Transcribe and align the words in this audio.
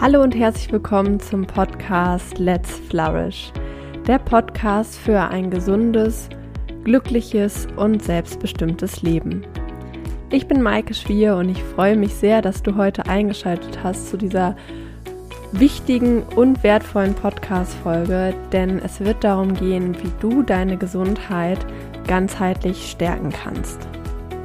Hallo 0.00 0.22
und 0.22 0.34
herzlich 0.34 0.70
willkommen 0.72 1.20
zum 1.20 1.46
Podcast 1.46 2.38
Let's 2.38 2.80
Flourish, 2.90 3.52
der 4.08 4.18
Podcast 4.18 4.98
für 4.98 5.20
ein 5.20 5.50
gesundes, 5.50 6.28
glückliches 6.82 7.68
und 7.76 8.02
selbstbestimmtes 8.02 9.02
Leben. 9.02 9.46
Ich 10.30 10.48
bin 10.48 10.60
Maike 10.60 10.94
Schwier 10.94 11.36
und 11.36 11.48
ich 11.48 11.62
freue 11.62 11.96
mich 11.96 12.12
sehr, 12.12 12.42
dass 12.42 12.62
du 12.62 12.76
heute 12.76 13.06
eingeschaltet 13.06 13.84
hast 13.84 14.10
zu 14.10 14.16
dieser 14.16 14.56
wichtigen 15.52 16.24
und 16.34 16.62
wertvollen 16.64 17.14
Podcast-Folge, 17.14 18.34
denn 18.52 18.80
es 18.80 18.98
wird 19.00 19.22
darum 19.22 19.54
gehen, 19.54 19.96
wie 20.02 20.10
du 20.20 20.42
deine 20.42 20.76
Gesundheit 20.76 21.64
ganzheitlich 22.08 22.90
stärken 22.90 23.30
kannst. 23.30 23.78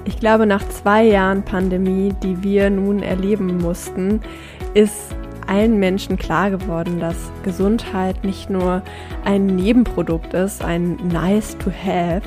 Ich 0.05 0.19
glaube, 0.19 0.45
nach 0.45 0.65
zwei 0.69 1.03
Jahren 1.03 1.43
Pandemie, 1.43 2.13
die 2.23 2.41
wir 2.43 2.69
nun 2.69 3.01
erleben 3.01 3.57
mussten, 3.57 4.21
ist 4.75 5.15
allen 5.49 5.79
Menschen 5.79 6.17
klar 6.17 6.51
geworden, 6.51 6.99
dass 6.99 7.15
Gesundheit 7.43 8.23
nicht 8.23 8.49
nur 8.49 8.83
ein 9.25 9.47
Nebenprodukt 9.47 10.33
ist, 10.33 10.63
ein 10.63 10.95
Nice 11.11 11.57
to 11.57 11.71
Have, 11.71 12.21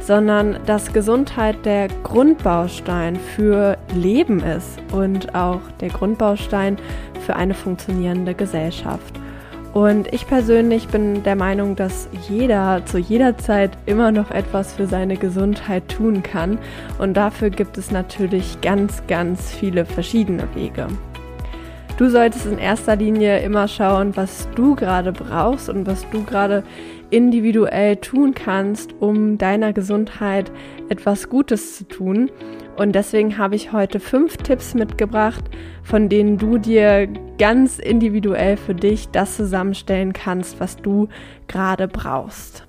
sondern 0.00 0.58
dass 0.64 0.92
Gesundheit 0.92 1.66
der 1.66 1.88
Grundbaustein 2.04 3.16
für 3.16 3.76
Leben 3.94 4.40
ist 4.40 4.78
und 4.92 5.34
auch 5.34 5.60
der 5.80 5.88
Grundbaustein 5.88 6.76
für 7.26 7.36
eine 7.36 7.54
funktionierende 7.54 8.34
Gesellschaft. 8.34 9.18
Und 9.74 10.12
ich 10.12 10.26
persönlich 10.26 10.88
bin 10.88 11.22
der 11.22 11.36
Meinung, 11.36 11.76
dass 11.76 12.08
jeder 12.28 12.82
zu 12.86 12.98
jeder 12.98 13.36
Zeit 13.36 13.76
immer 13.86 14.10
noch 14.12 14.30
etwas 14.30 14.72
für 14.72 14.86
seine 14.86 15.16
Gesundheit 15.16 15.88
tun 15.88 16.22
kann. 16.22 16.58
Und 16.98 17.16
dafür 17.16 17.50
gibt 17.50 17.76
es 17.76 17.90
natürlich 17.90 18.60
ganz, 18.60 19.02
ganz 19.06 19.52
viele 19.52 19.84
verschiedene 19.84 20.48
Wege. 20.54 20.86
Du 21.98 22.08
solltest 22.08 22.46
in 22.46 22.58
erster 22.58 22.94
Linie 22.94 23.40
immer 23.40 23.66
schauen, 23.66 24.16
was 24.16 24.48
du 24.54 24.76
gerade 24.76 25.10
brauchst 25.10 25.68
und 25.68 25.84
was 25.84 26.08
du 26.10 26.22
gerade 26.22 26.62
individuell 27.10 27.96
tun 27.96 28.34
kannst, 28.34 28.94
um 29.00 29.36
deiner 29.36 29.72
Gesundheit 29.72 30.52
etwas 30.88 31.28
Gutes 31.28 31.76
zu 31.76 31.88
tun. 31.88 32.30
Und 32.76 32.92
deswegen 32.94 33.36
habe 33.36 33.56
ich 33.56 33.72
heute 33.72 33.98
fünf 33.98 34.36
Tipps 34.36 34.74
mitgebracht, 34.74 35.44
von 35.82 36.08
denen 36.08 36.38
du 36.38 36.58
dir 36.58 37.08
ganz 37.36 37.80
individuell 37.80 38.56
für 38.56 38.76
dich 38.76 39.08
das 39.08 39.36
zusammenstellen 39.36 40.12
kannst, 40.12 40.60
was 40.60 40.76
du 40.76 41.08
gerade 41.48 41.88
brauchst. 41.88 42.67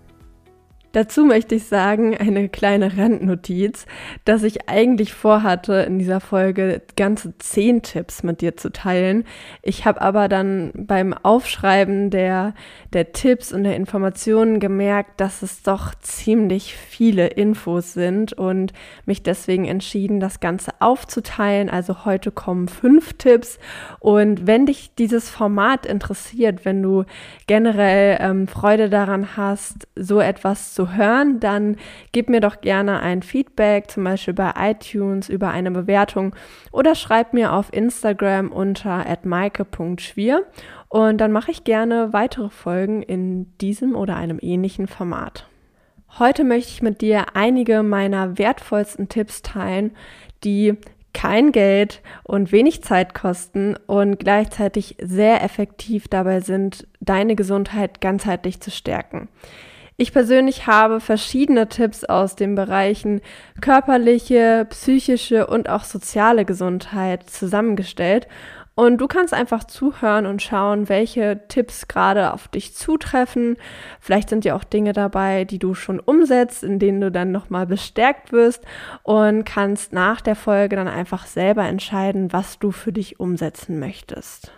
Dazu 0.91 1.23
möchte 1.23 1.53
ich 1.53 1.65
sagen, 1.65 2.17
eine 2.17 2.49
kleine 2.49 2.97
Randnotiz, 2.97 3.85
dass 4.25 4.41
ich 4.41 4.67
eigentlich 4.67 5.13
vorhatte, 5.13 5.73
in 5.73 5.99
dieser 5.99 6.19
Folge 6.19 6.81
ganze 6.95 7.37
zehn 7.37 7.83
Tipps 7.83 8.23
mit 8.23 8.41
dir 8.41 8.57
zu 8.57 8.71
teilen. 8.71 9.23
Ich 9.61 9.85
habe 9.85 10.01
aber 10.01 10.27
dann 10.27 10.71
beim 10.73 11.13
Aufschreiben 11.13 12.09
der, 12.09 12.55
der 12.93 13.11
Tipps 13.11 13.53
und 13.53 13.65
der 13.65 13.75
Informationen 13.75 14.59
gemerkt, 14.59 15.21
dass 15.21 15.43
es 15.43 15.61
doch 15.61 15.93
ziemlich 16.01 16.73
viele 16.73 17.27
Infos 17.27 17.93
sind 17.93 18.33
und 18.33 18.73
mich 19.05 19.21
deswegen 19.21 19.65
entschieden, 19.65 20.19
das 20.19 20.39
Ganze 20.39 20.71
aufzuteilen. 20.79 21.69
Also 21.69 22.05
heute 22.05 22.31
kommen 22.31 22.67
fünf 22.67 23.13
Tipps. 23.13 23.59
Und 23.99 24.47
wenn 24.47 24.65
dich 24.65 24.95
dieses 24.95 25.29
Format 25.29 25.85
interessiert, 25.85 26.65
wenn 26.65 26.81
du 26.81 27.03
generell 27.45 28.17
ähm, 28.21 28.47
Freude 28.47 28.89
daran 28.89 29.37
hast, 29.37 29.87
so 29.95 30.19
etwas 30.19 30.73
zu 30.73 30.78
zu 30.79 30.95
hören, 30.95 31.41
dann 31.41 31.75
gib 32.13 32.29
mir 32.29 32.39
doch 32.39 32.61
gerne 32.61 33.01
ein 33.01 33.21
Feedback, 33.21 33.91
zum 33.91 34.05
Beispiel 34.05 34.33
bei 34.33 34.53
iTunes 34.55 35.27
über 35.27 35.49
eine 35.49 35.71
Bewertung 35.71 36.33
oder 36.71 36.95
schreib 36.95 37.33
mir 37.33 37.51
auf 37.51 37.73
Instagram 37.73 38.49
unter 38.49 39.05
@maike.schwier 39.25 40.45
und 40.87 41.17
dann 41.17 41.33
mache 41.33 41.51
ich 41.51 41.65
gerne 41.65 42.13
weitere 42.13 42.49
Folgen 42.49 43.01
in 43.01 43.57
diesem 43.57 43.93
oder 43.93 44.15
einem 44.15 44.39
ähnlichen 44.41 44.87
Format. 44.87 45.49
Heute 46.17 46.45
möchte 46.45 46.71
ich 46.71 46.81
mit 46.81 47.01
dir 47.01 47.25
einige 47.33 47.83
meiner 47.83 48.37
wertvollsten 48.37 49.09
Tipps 49.09 49.41
teilen, 49.41 49.91
die 50.45 50.77
kein 51.13 51.51
Geld 51.51 52.01
und 52.23 52.53
wenig 52.53 52.83
Zeit 52.83 53.13
kosten 53.13 53.75
und 53.85 54.17
gleichzeitig 54.19 54.95
sehr 55.01 55.43
effektiv 55.43 56.07
dabei 56.07 56.39
sind, 56.39 56.87
deine 57.01 57.35
Gesundheit 57.35 57.99
ganzheitlich 57.99 58.61
zu 58.61 58.71
stärken. 58.71 59.27
Ich 60.01 60.13
persönlich 60.13 60.65
habe 60.65 61.01
verschiedene 61.01 61.67
Tipps 61.67 62.05
aus 62.05 62.37
den 62.37 62.55
Bereichen 62.55 63.19
körperliche, 63.59 64.65
psychische 64.69 65.45
und 65.45 65.67
auch 65.67 65.83
soziale 65.83 66.45
Gesundheit 66.45 67.29
zusammengestellt. 67.29 68.25
Und 68.75 68.99
du 68.99 69.07
kannst 69.07 69.33
einfach 69.33 69.65
zuhören 69.65 70.25
und 70.25 70.41
schauen, 70.41 70.87
welche 70.87 71.41
Tipps 71.49 71.89
gerade 71.89 72.31
auf 72.31 72.47
dich 72.47 72.73
zutreffen. 72.75 73.57
Vielleicht 73.99 74.29
sind 74.29 74.45
ja 74.45 74.55
auch 74.55 74.63
Dinge 74.63 74.93
dabei, 74.93 75.43
die 75.43 75.59
du 75.59 75.73
schon 75.73 75.99
umsetzt, 75.99 76.63
in 76.63 76.79
denen 76.79 77.01
du 77.01 77.11
dann 77.11 77.33
nochmal 77.33 77.65
bestärkt 77.65 78.31
wirst 78.31 78.63
und 79.03 79.43
kannst 79.43 79.91
nach 79.91 80.21
der 80.21 80.37
Folge 80.37 80.77
dann 80.77 80.87
einfach 80.87 81.25
selber 81.25 81.65
entscheiden, 81.65 82.31
was 82.31 82.57
du 82.57 82.71
für 82.71 82.93
dich 82.93 83.19
umsetzen 83.19 83.79
möchtest. 83.79 84.53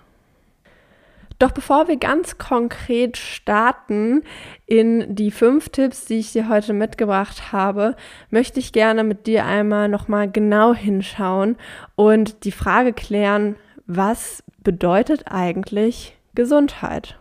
Doch 1.41 1.49
bevor 1.49 1.87
wir 1.87 1.97
ganz 1.97 2.37
konkret 2.37 3.17
starten 3.17 4.21
in 4.67 5.15
die 5.15 5.31
fünf 5.31 5.69
Tipps, 5.69 6.05
die 6.05 6.19
ich 6.19 6.33
dir 6.33 6.47
heute 6.49 6.71
mitgebracht 6.71 7.51
habe, 7.51 7.95
möchte 8.29 8.59
ich 8.59 8.73
gerne 8.73 9.03
mit 9.03 9.25
dir 9.25 9.45
einmal 9.45 9.89
nochmal 9.89 10.29
genau 10.29 10.75
hinschauen 10.75 11.57
und 11.95 12.45
die 12.45 12.51
Frage 12.51 12.93
klären, 12.93 13.55
was 13.87 14.43
bedeutet 14.59 15.31
eigentlich 15.31 16.15
Gesundheit? 16.35 17.17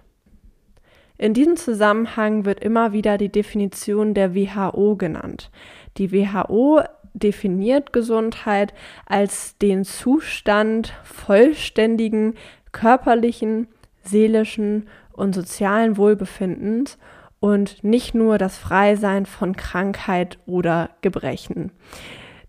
In 1.16 1.32
diesem 1.32 1.56
Zusammenhang 1.56 2.44
wird 2.44 2.60
immer 2.62 2.92
wieder 2.92 3.16
die 3.16 3.32
Definition 3.32 4.12
der 4.12 4.34
WHO 4.34 4.96
genannt. 4.96 5.50
Die 5.96 6.12
WHO 6.12 6.82
definiert 7.14 7.94
Gesundheit 7.94 8.74
als 9.06 9.56
den 9.56 9.86
Zustand 9.86 10.92
vollständigen 11.04 12.34
körperlichen, 12.70 13.66
seelischen 14.10 14.88
und 15.12 15.34
sozialen 15.34 15.96
Wohlbefindens 15.96 16.98
und 17.40 17.82
nicht 17.82 18.14
nur 18.14 18.38
das 18.38 18.58
Freisein 18.58 19.26
von 19.26 19.56
Krankheit 19.56 20.38
oder 20.46 20.90
Gebrechen. 21.00 21.72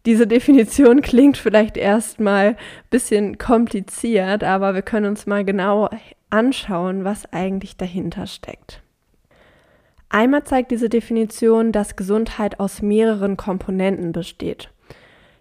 Diese 0.05 0.27
Definition 0.27 1.01
klingt 1.01 1.37
vielleicht 1.37 1.77
erstmal 1.77 2.47
ein 2.47 2.57
bisschen 2.89 3.37
kompliziert, 3.37 4.43
aber 4.43 4.73
wir 4.73 4.81
können 4.81 5.05
uns 5.07 5.25
mal 5.25 5.45
genau 5.45 5.89
anschauen, 6.29 7.03
was 7.03 7.31
eigentlich 7.31 7.77
dahinter 7.77 8.27
steckt. 8.27 8.81
Einmal 10.09 10.43
zeigt 10.43 10.71
diese 10.71 10.89
Definition, 10.89 11.71
dass 11.71 11.95
Gesundheit 11.95 12.59
aus 12.59 12.81
mehreren 12.81 13.37
Komponenten 13.37 14.11
besteht. 14.11 14.69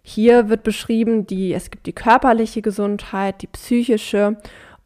Hier 0.02 0.48
wird 0.48 0.62
beschrieben, 0.62 1.26
die, 1.26 1.52
es 1.52 1.70
gibt 1.70 1.86
die 1.86 1.92
körperliche 1.92 2.62
Gesundheit, 2.62 3.42
die 3.42 3.48
psychische 3.48 4.36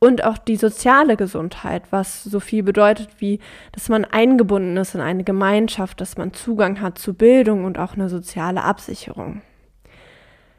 und 0.04 0.22
auch 0.22 0.38
die 0.38 0.56
soziale 0.56 1.16
Gesundheit, 1.16 1.84
was 1.90 2.22
so 2.22 2.38
viel 2.38 2.62
bedeutet 2.62 3.08
wie, 3.18 3.40
dass 3.72 3.88
man 3.88 4.04
eingebunden 4.04 4.76
ist 4.76 4.94
in 4.94 5.00
eine 5.00 5.24
Gemeinschaft, 5.24 6.00
dass 6.00 6.18
man 6.18 6.32
Zugang 6.32 6.80
hat 6.80 6.98
zu 6.98 7.14
Bildung 7.14 7.64
und 7.64 7.78
auch 7.78 7.94
eine 7.94 8.08
soziale 8.08 8.62
Absicherung. 8.62 9.40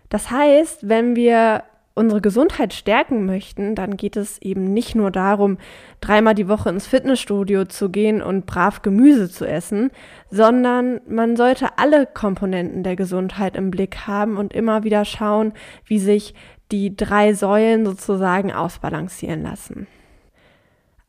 Das 0.09 0.31
heißt, 0.31 0.89
wenn 0.89 1.15
wir 1.15 1.63
unsere 1.95 2.19
Gesundheit 2.19 2.73
stärken 2.73 3.25
möchten, 3.25 3.73
dann 3.73 3.95
geht 3.95 4.17
es 4.17 4.39
eben 4.41 4.73
nicht 4.73 4.95
nur 4.95 5.11
darum, 5.11 5.57
dreimal 6.01 6.35
die 6.35 6.49
Woche 6.49 6.69
ins 6.69 6.85
Fitnessstudio 6.85 7.65
zu 7.65 7.89
gehen 7.89 8.21
und 8.21 8.45
brav 8.45 8.81
Gemüse 8.81 9.29
zu 9.29 9.45
essen, 9.45 9.91
sondern 10.29 10.99
man 11.07 11.37
sollte 11.37 11.77
alle 11.77 12.05
Komponenten 12.05 12.83
der 12.83 12.97
Gesundheit 12.97 13.55
im 13.55 13.71
Blick 13.71 14.07
haben 14.07 14.35
und 14.35 14.53
immer 14.53 14.83
wieder 14.83 15.05
schauen, 15.05 15.53
wie 15.85 15.99
sich 15.99 16.35
die 16.71 16.95
drei 16.95 17.33
Säulen 17.33 17.85
sozusagen 17.85 18.51
ausbalancieren 18.51 19.41
lassen. 19.41 19.87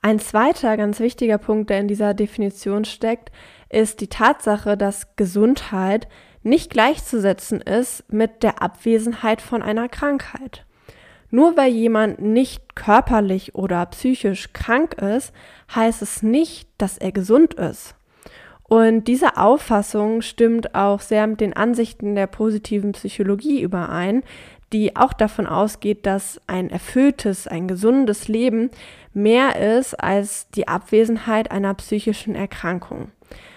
Ein 0.02 0.20
zweiter 0.20 0.76
ganz 0.76 1.00
wichtiger 1.00 1.38
Punkt, 1.38 1.70
der 1.70 1.80
in 1.80 1.88
dieser 1.88 2.14
Definition 2.14 2.84
steckt, 2.84 3.32
ist 3.68 4.00
die 4.00 4.08
Tatsache, 4.08 4.76
dass 4.76 5.16
Gesundheit 5.16 6.06
nicht 6.44 6.70
gleichzusetzen 6.70 7.60
ist 7.60 8.04
mit 8.12 8.44
der 8.44 8.62
Abwesenheit 8.62 9.42
von 9.42 9.62
einer 9.62 9.88
Krankheit. 9.88 10.65
Nur 11.30 11.56
weil 11.56 11.72
jemand 11.72 12.20
nicht 12.20 12.76
körperlich 12.76 13.54
oder 13.54 13.84
psychisch 13.86 14.52
krank 14.52 14.94
ist, 14.94 15.32
heißt 15.74 16.02
es 16.02 16.22
nicht, 16.22 16.68
dass 16.78 16.98
er 16.98 17.12
gesund 17.12 17.54
ist. 17.54 17.94
Und 18.68 19.04
diese 19.04 19.36
Auffassung 19.36 20.22
stimmt 20.22 20.74
auch 20.74 21.00
sehr 21.00 21.26
mit 21.26 21.40
den 21.40 21.52
Ansichten 21.52 22.16
der 22.16 22.26
positiven 22.26 22.92
Psychologie 22.92 23.60
überein, 23.60 24.22
die 24.72 24.96
auch 24.96 25.12
davon 25.12 25.46
ausgeht, 25.46 26.04
dass 26.06 26.40
ein 26.48 26.70
erfülltes, 26.70 27.46
ein 27.46 27.68
gesundes 27.68 28.26
Leben 28.26 28.70
mehr 29.14 29.78
ist 29.78 29.94
als 29.94 30.50
die 30.50 30.66
Abwesenheit 30.66 31.52
einer 31.52 31.74
psychischen 31.74 32.34
Erkrankung. 32.34 33.12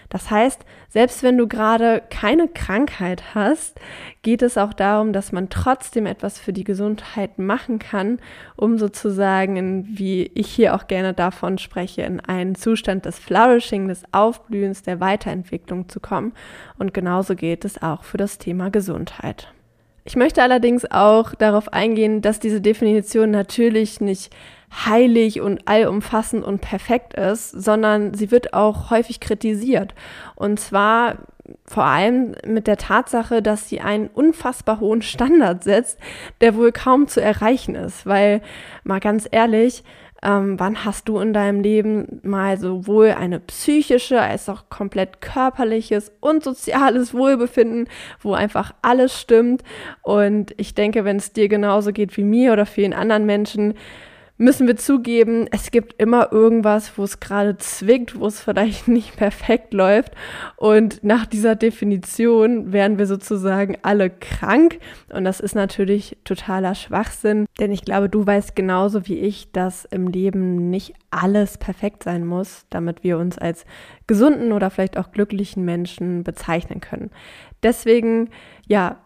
Das 0.10 0.32
heißt, 0.32 0.66
selbst 0.90 1.22
wenn 1.22 1.38
du 1.38 1.48
gerade 1.48 2.02
keine 2.10 2.48
Krankheit 2.48 3.36
hast, 3.36 3.80
geht 4.24 4.42
es 4.42 4.58
auch 4.58 4.74
darum, 4.74 5.14
dass 5.14 5.32
man 5.32 5.50
trotzdem 5.50 6.08
etwas 6.08 6.40
für 6.40 6.52
die 6.52 6.64
Gesundheit 6.64 7.38
machen 7.38 7.78
kann, 7.78 8.20
um 8.56 8.80
sozusagen, 8.80 9.88
wie 9.88 10.32
ich 10.34 10.48
hier 10.48 10.74
auch 10.76 10.88
gerne 10.88 11.14
davon 11.14 11.60
spreche, 11.60 12.02
in 12.02 12.20
einen 12.20 12.56
Zustand 12.56 13.06
des 13.06 13.20
Flourishing, 13.20 13.88
des 13.88 14.04
Aufblühens, 14.12 14.82
der 14.82 15.00
Weiterentwicklung 15.00 15.88
zu 15.90 16.00
kommen. 16.00 16.34
Und 16.80 16.94
genauso 16.94 17.36
geht 17.36 17.64
es 17.64 17.82
auch 17.82 18.04
für 18.04 18.18
das 18.18 18.40
Thema 18.40 18.72
Gesundheit. 18.72 19.54
Ich 20.06 20.16
möchte 20.16 20.42
allerdings 20.42 20.90
auch 20.90 21.36
darauf 21.36 21.72
eingehen, 21.72 22.22
dass 22.22 22.40
diese 22.40 22.62
Definition 22.62 23.30
natürlich 23.30 24.02
nicht 24.02 24.34
heilig 24.72 25.42
und 25.42 25.68
allumfassend 25.68 26.44
und 26.44 26.62
perfekt 26.62 27.14
ist, 27.14 27.52
sondern 27.52 28.14
sie 28.14 28.32
wird 28.32 28.54
auch 28.54 28.90
häufig 28.90 29.20
kritisiert. 29.20 29.96
Und 30.36 30.60
zwar 30.60 31.18
vor 31.66 31.86
allem 31.86 32.36
mit 32.46 32.68
der 32.68 32.78
Tatsache, 32.78 33.42
dass 33.42 33.70
sie 33.70 33.82
einen 33.82 34.08
unfassbar 34.08 34.80
hohen 34.80 35.02
Standard 35.02 35.64
setzt, 35.64 36.00
der 36.42 36.56
wohl 36.56 36.72
kaum 36.72 37.08
zu 37.08 37.22
erreichen 37.22 37.76
ist. 37.76 38.06
Weil, 38.06 38.42
mal 38.84 39.00
ganz 39.00 39.28
ehrlich, 39.32 39.84
ähm, 40.22 40.60
wann 40.60 40.84
hast 40.84 41.08
du 41.08 41.20
in 41.20 41.32
deinem 41.34 41.62
Leben 41.62 42.20
mal 42.24 42.58
sowohl 42.60 43.12
eine 43.12 43.40
psychische 43.40 44.20
als 44.20 44.50
auch 44.50 44.70
komplett 44.70 45.22
körperliches 45.22 46.12
und 46.20 46.44
soziales 46.44 47.14
Wohlbefinden, 47.14 47.88
wo 48.20 48.34
einfach 48.34 48.74
alles 48.82 49.20
stimmt? 49.20 49.64
Und 50.02 50.54
ich 50.58 50.76
denke, 50.76 51.06
wenn 51.06 51.18
es 51.18 51.32
dir 51.32 51.48
genauso 51.48 51.94
geht 51.94 52.18
wie 52.18 52.24
mir 52.24 52.52
oder 52.52 52.66
vielen 52.66 52.94
anderen 52.94 53.26
Menschen, 53.26 53.76
müssen 54.40 54.68
wir 54.68 54.78
zugeben, 54.78 55.48
es 55.52 55.70
gibt 55.70 56.02
immer 56.02 56.32
irgendwas, 56.32 56.98
wo 56.98 57.04
es 57.04 57.20
gerade 57.20 57.58
zwickt, 57.58 58.18
wo 58.18 58.26
es 58.26 58.42
vielleicht 58.42 58.88
nicht 58.88 59.18
perfekt 59.18 59.74
läuft. 59.74 60.14
Und 60.56 61.04
nach 61.04 61.26
dieser 61.26 61.56
Definition 61.56 62.72
wären 62.72 62.98
wir 62.98 63.06
sozusagen 63.06 63.78
alle 63.82 64.10
krank. 64.10 64.80
Und 65.14 65.26
das 65.26 65.42
ist 65.42 65.56
natürlich 65.56 66.18
totaler 66.24 66.74
Schwachsinn, 66.74 67.46
denn 67.60 67.72
ich 67.72 67.84
glaube, 67.84 68.10
du 68.10 68.26
weißt 68.26 68.56
genauso 68.56 69.08
wie 69.08 69.20
ich, 69.20 69.52
dass 69.52 69.86
im 69.86 70.08
Leben 70.08 70.70
nicht 70.70 70.94
alles 71.12 71.58
perfekt 71.58 72.04
sein 72.04 72.26
muss, 72.26 72.66
damit 72.70 73.04
wir 73.04 73.18
uns 73.18 73.38
als 73.38 73.66
gesunden 74.08 74.54
oder 74.54 74.70
vielleicht 74.70 74.98
auch 74.98 75.12
glücklichen 75.12 75.66
Menschen 75.66 76.24
bezeichnen 76.24 76.80
können. 76.80 77.12
Deswegen, 77.62 78.30
ja, 78.68 79.00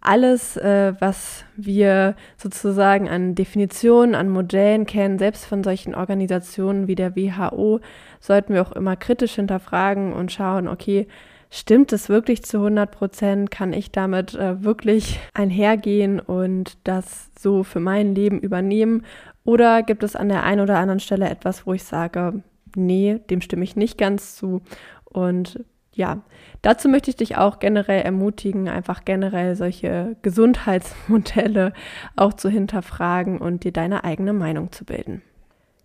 alles, 0.00 0.56
äh, 0.56 0.94
was 0.98 1.44
wir 1.56 2.14
sozusagen 2.36 3.08
an 3.08 3.34
Definitionen, 3.34 4.14
an 4.14 4.28
Modellen 4.28 4.86
kennen, 4.86 5.18
selbst 5.18 5.44
von 5.44 5.62
solchen 5.62 5.94
Organisationen 5.94 6.86
wie 6.88 6.94
der 6.94 7.16
WHO, 7.16 7.80
sollten 8.18 8.54
wir 8.54 8.62
auch 8.62 8.72
immer 8.72 8.96
kritisch 8.96 9.34
hinterfragen 9.34 10.12
und 10.12 10.32
schauen, 10.32 10.68
okay, 10.68 11.06
stimmt 11.50 11.92
es 11.92 12.08
wirklich 12.08 12.42
zu 12.44 12.58
100 12.58 12.90
Prozent? 12.90 13.50
Kann 13.50 13.72
ich 13.72 13.90
damit 13.92 14.34
äh, 14.34 14.62
wirklich 14.62 15.20
einhergehen 15.34 16.18
und 16.18 16.78
das 16.84 17.30
so 17.38 17.62
für 17.62 17.80
mein 17.80 18.14
Leben 18.14 18.40
übernehmen? 18.40 19.04
Oder 19.44 19.82
gibt 19.82 20.02
es 20.02 20.16
an 20.16 20.28
der 20.28 20.44
einen 20.44 20.60
oder 20.60 20.78
anderen 20.78 21.00
Stelle 21.00 21.28
etwas, 21.28 21.66
wo 21.66 21.74
ich 21.74 21.84
sage, 21.84 22.42
nee, 22.74 23.20
dem 23.28 23.40
stimme 23.40 23.64
ich 23.64 23.76
nicht 23.76 23.98
ganz 23.98 24.36
zu 24.36 24.62
und 25.04 25.64
ja, 25.92 26.22
dazu 26.62 26.88
möchte 26.88 27.10
ich 27.10 27.16
dich 27.16 27.36
auch 27.36 27.58
generell 27.58 28.02
ermutigen, 28.02 28.68
einfach 28.68 29.04
generell 29.04 29.56
solche 29.56 30.16
Gesundheitsmodelle 30.22 31.72
auch 32.16 32.32
zu 32.34 32.48
hinterfragen 32.48 33.38
und 33.38 33.64
dir 33.64 33.72
deine 33.72 34.04
eigene 34.04 34.32
Meinung 34.32 34.72
zu 34.72 34.84
bilden. 34.84 35.22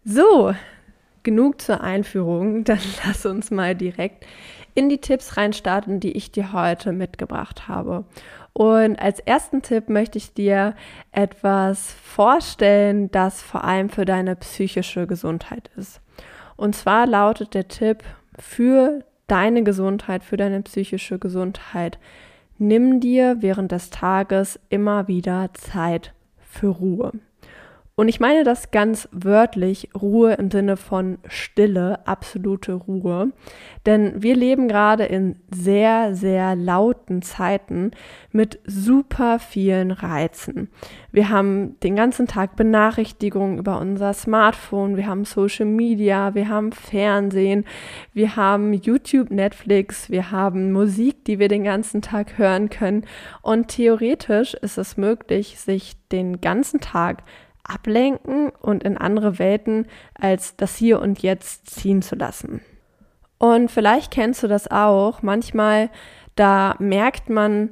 So, 0.03 0.53
genug 1.25 1.59
zur 1.59 1.81
Einführung. 1.81 2.63
Dann 2.63 2.79
lass 3.05 3.25
uns 3.25 3.51
mal 3.51 3.75
direkt 3.75 4.25
in 4.75 4.87
die 4.87 4.99
Tipps 4.99 5.35
reinstarten, 5.35 5.99
die 5.99 6.11
ich 6.11 6.31
dir 6.31 6.53
heute 6.53 6.93
mitgebracht 6.93 7.67
habe. 7.67 8.05
Und 8.53 8.97
als 8.97 9.19
ersten 9.19 9.61
Tipp 9.61 9.89
möchte 9.89 10.17
ich 10.17 10.33
dir 10.33 10.75
etwas 11.11 11.91
vorstellen, 11.91 13.11
das 13.11 13.41
vor 13.41 13.65
allem 13.65 13.89
für 13.89 14.05
deine 14.05 14.37
psychische 14.37 15.07
Gesundheit 15.07 15.69
ist. 15.75 15.99
Und 16.55 16.73
zwar 16.75 17.05
lautet 17.05 17.53
der 17.53 17.67
Tipp 17.67 18.03
für 18.39 19.03
deine 19.27 19.63
Gesundheit, 19.63 20.23
für 20.23 20.37
deine 20.37 20.61
psychische 20.61 21.19
Gesundheit. 21.19 21.99
Nimm 22.57 22.99
dir 22.99 23.37
während 23.39 23.71
des 23.71 23.89
Tages 23.89 24.59
immer 24.69 25.07
wieder 25.07 25.49
Zeit 25.53 26.13
für 26.39 26.67
Ruhe. 26.67 27.11
Und 27.97 28.09
ich 28.09 28.19
meine 28.19 28.43
das 28.43 28.71
ganz 28.71 29.07
wörtlich, 29.13 29.87
Ruhe 29.95 30.33
im 30.33 30.51
Sinne 30.51 30.75
von 30.75 31.17
Stille, 31.29 32.05
absolute 32.05 32.73
Ruhe. 32.73 33.31
Denn 33.85 34.21
wir 34.21 34.35
leben 34.35 34.67
gerade 34.67 35.05
in 35.05 35.37
sehr, 35.49 36.13
sehr 36.13 36.57
lauten 36.57 37.21
Zeiten 37.21 37.91
mit 38.33 38.59
super 38.65 39.39
vielen 39.39 39.91
Reizen. 39.91 40.67
Wir 41.13 41.29
haben 41.29 41.79
den 41.79 41.95
ganzen 41.95 42.27
Tag 42.27 42.57
Benachrichtigungen 42.57 43.59
über 43.59 43.79
unser 43.79 44.13
Smartphone, 44.13 44.97
wir 44.97 45.07
haben 45.07 45.23
Social 45.23 45.65
Media, 45.65 46.35
wir 46.35 46.49
haben 46.49 46.73
Fernsehen, 46.73 47.63
wir 48.11 48.35
haben 48.35 48.73
YouTube, 48.73 49.31
Netflix, 49.31 50.09
wir 50.09 50.31
haben 50.31 50.73
Musik, 50.73 51.23
die 51.23 51.39
wir 51.39 51.47
den 51.47 51.63
ganzen 51.63 52.01
Tag 52.01 52.37
hören 52.37 52.69
können. 52.69 53.05
Und 53.41 53.69
theoretisch 53.69 54.53
ist 54.55 54.77
es 54.77 54.97
möglich, 54.97 55.57
sich 55.61 55.95
den 56.11 56.41
ganzen 56.41 56.81
Tag 56.81 57.23
ablenken 57.67 58.51
und 58.61 58.83
in 58.83 58.97
andere 58.97 59.39
Welten 59.39 59.87
als 60.13 60.55
das 60.55 60.75
Hier 60.75 61.01
und 61.01 61.21
Jetzt 61.21 61.69
ziehen 61.69 62.01
zu 62.01 62.15
lassen. 62.15 62.61
Und 63.37 63.69
vielleicht 63.69 64.11
kennst 64.11 64.43
du 64.43 64.47
das 64.47 64.69
auch. 64.69 65.21
Manchmal, 65.21 65.89
da 66.35 66.75
merkt 66.79 67.29
man, 67.29 67.71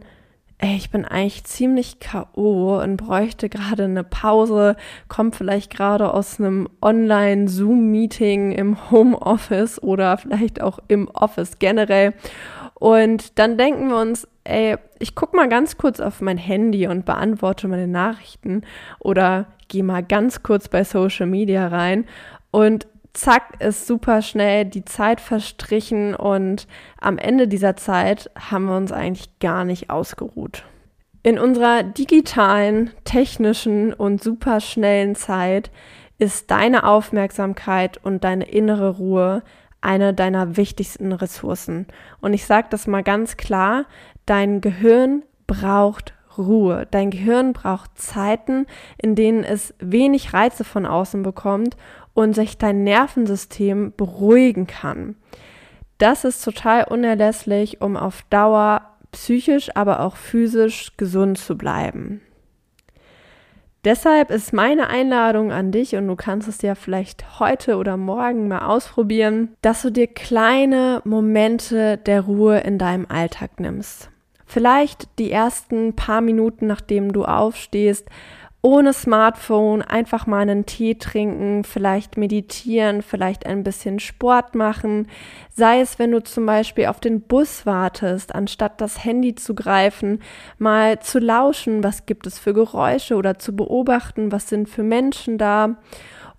ey, 0.58 0.76
ich 0.76 0.92
bin 0.92 1.06
eigentlich 1.06 1.44
ziemlich 1.44 2.00
K.O. 2.00 2.80
und 2.82 2.98
bräuchte 2.98 3.50
gerade 3.50 3.84
eine 3.84 4.04
Pause, 4.04 4.76
kommt 5.08 5.36
vielleicht 5.36 5.76
gerade 5.76 6.14
aus 6.14 6.40
einem 6.40 6.70
Online-Zoom-Meeting 6.82 8.52
im 8.54 8.92
Homeoffice 8.92 9.82
oder 9.82 10.18
vielleicht 10.18 10.62
auch 10.62 10.80
im 10.88 11.10
Office 11.10 11.60
generell. 11.60 12.14
Und 12.76 13.40
dann 13.40 13.58
denken 13.58 13.90
wir 13.90 13.98
uns, 13.98 14.28
ey, 14.44 14.78
ich 15.00 15.16
gucke 15.16 15.36
mal 15.36 15.50
ganz 15.50 15.78
kurz 15.78 16.00
auf 16.00 16.22
mein 16.22 16.38
Handy 16.38 16.88
und 16.88 17.06
beantworte 17.06 17.68
meine 17.68 17.88
Nachrichten 17.88 18.64
oder 19.00 19.48
gehe 19.74 19.84
mal 19.84 20.04
ganz 20.04 20.44
kurz 20.44 20.70
bei 20.70 20.84
Social 20.84 21.26
Media 21.26 21.68
rein 21.68 22.06
und 22.52 22.88
zack 23.14 23.60
ist 23.60 23.88
super 23.88 24.22
schnell 24.22 24.66
die 24.66 24.86
Zeit 24.86 25.20
verstrichen 25.20 26.16
und 26.16 26.68
am 27.02 27.18
Ende 27.18 27.48
dieser 27.48 27.76
Zeit 27.76 28.30
haben 28.36 28.66
wir 28.66 28.78
uns 28.78 28.92
eigentlich 28.92 29.40
gar 29.40 29.66
nicht 29.66 29.90
ausgeruht. 29.90 30.64
In 31.24 31.40
unserer 31.40 31.82
digitalen, 31.82 32.92
technischen 33.04 33.94
und 33.94 34.22
super 34.22 34.60
schnellen 34.60 35.16
Zeit 35.16 35.72
ist 36.20 36.52
deine 36.52 36.86
Aufmerksamkeit 36.86 37.98
und 38.04 38.24
deine 38.24 38.46
innere 38.46 38.98
Ruhe 38.98 39.42
eine 39.82 40.14
deiner 40.14 40.56
wichtigsten 40.56 41.14
Ressourcen. 41.14 41.88
Und 42.22 42.34
ich 42.34 42.46
sage 42.46 42.68
das 42.70 42.86
mal 42.86 43.04
ganz 43.04 43.38
klar, 43.38 43.86
dein 44.28 44.62
Gehirn 44.62 45.24
braucht 45.48 46.14
Ruhe. 46.38 46.88
Dein 46.92 47.12
Gehirn 47.12 47.54
braucht 47.54 47.98
Zeiten, 47.98 48.66
in 48.98 49.16
denen 49.16 49.44
es 49.44 49.74
wenig 49.80 50.34
Reize 50.34 50.64
von 50.64 50.86
außen 50.86 51.24
bekommt 51.24 51.78
und 52.14 52.34
sich 52.34 52.58
dein 52.58 52.84
Nervensystem 52.84 53.94
beruhigen 53.96 54.68
kann. 54.68 55.16
Das 55.98 56.26
ist 56.26 56.44
total 56.44 56.86
unerlässlich, 56.86 57.82
um 57.82 57.96
auf 57.96 58.24
Dauer 58.30 58.82
psychisch, 59.12 59.70
aber 59.76 60.02
auch 60.02 60.16
physisch 60.16 60.98
gesund 60.98 61.38
zu 61.38 61.58
bleiben. 61.58 62.22
Deshalb 63.86 64.32
ist 64.32 64.54
meine 64.54 64.88
Einladung 64.88 65.52
an 65.52 65.72
dich, 65.72 65.96
und 65.96 66.08
du 66.08 66.16
kannst 66.16 66.48
es 66.48 66.62
ja 66.62 66.74
vielleicht 66.74 67.40
heute 67.40 67.76
oder 67.76 67.98
morgen 67.98 68.48
mal 68.48 68.66
ausprobieren, 68.66 69.56
dass 69.62 69.82
du 69.82 69.92
dir 69.92 70.08
kleine 70.08 71.02
Momente 71.04 71.98
der 71.98 72.22
Ruhe 72.22 72.60
in 72.60 72.78
deinem 72.78 73.06
Alltag 73.10 73.60
nimmst. 73.60 74.10
Vielleicht 74.54 75.08
die 75.18 75.32
ersten 75.32 75.96
paar 75.96 76.22
Minuten, 76.22 76.68
nachdem 76.68 77.12
du 77.12 77.26
aufstehst, 77.26 78.08
ohne 78.62 78.94
Smartphone 78.94 79.82
einfach 79.82 80.28
mal 80.28 80.42
einen 80.42 80.68
Tee 80.68 80.94
trinken, 80.94 81.64
vielleicht 81.64 82.18
meditieren, 82.18 83.02
vielleicht 83.02 83.48
ein 83.48 83.64
bisschen 83.64 83.98
Sport 83.98 84.54
machen. 84.54 85.08
Sei 85.50 85.82
es, 85.82 85.98
wenn 85.98 86.12
du 86.12 86.22
zum 86.22 86.46
Beispiel 86.46 86.86
auf 86.86 87.00
den 87.00 87.22
Bus 87.22 87.66
wartest, 87.66 88.36
anstatt 88.36 88.80
das 88.80 89.04
Handy 89.04 89.34
zu 89.34 89.56
greifen, 89.56 90.22
mal 90.60 91.00
zu 91.00 91.18
lauschen, 91.18 91.84
was 91.84 92.06
gibt 92.06 92.28
es 92.28 92.38
für 92.38 92.54
Geräusche 92.54 93.16
oder 93.16 93.40
zu 93.40 93.56
beobachten, 93.56 94.32
was 94.32 94.50
sind 94.50 94.70
für 94.70 94.84
Menschen 94.84 95.40
da. 95.40 95.78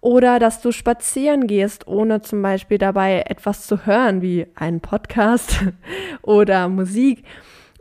Oder 0.00 0.38
dass 0.38 0.60
du 0.60 0.70
spazieren 0.70 1.48
gehst, 1.48 1.88
ohne 1.88 2.22
zum 2.22 2.42
Beispiel 2.42 2.78
dabei 2.78 3.24
etwas 3.26 3.66
zu 3.66 3.86
hören, 3.86 4.22
wie 4.22 4.46
einen 4.54 4.80
Podcast 4.80 5.64
oder 6.22 6.68
Musik 6.68 7.24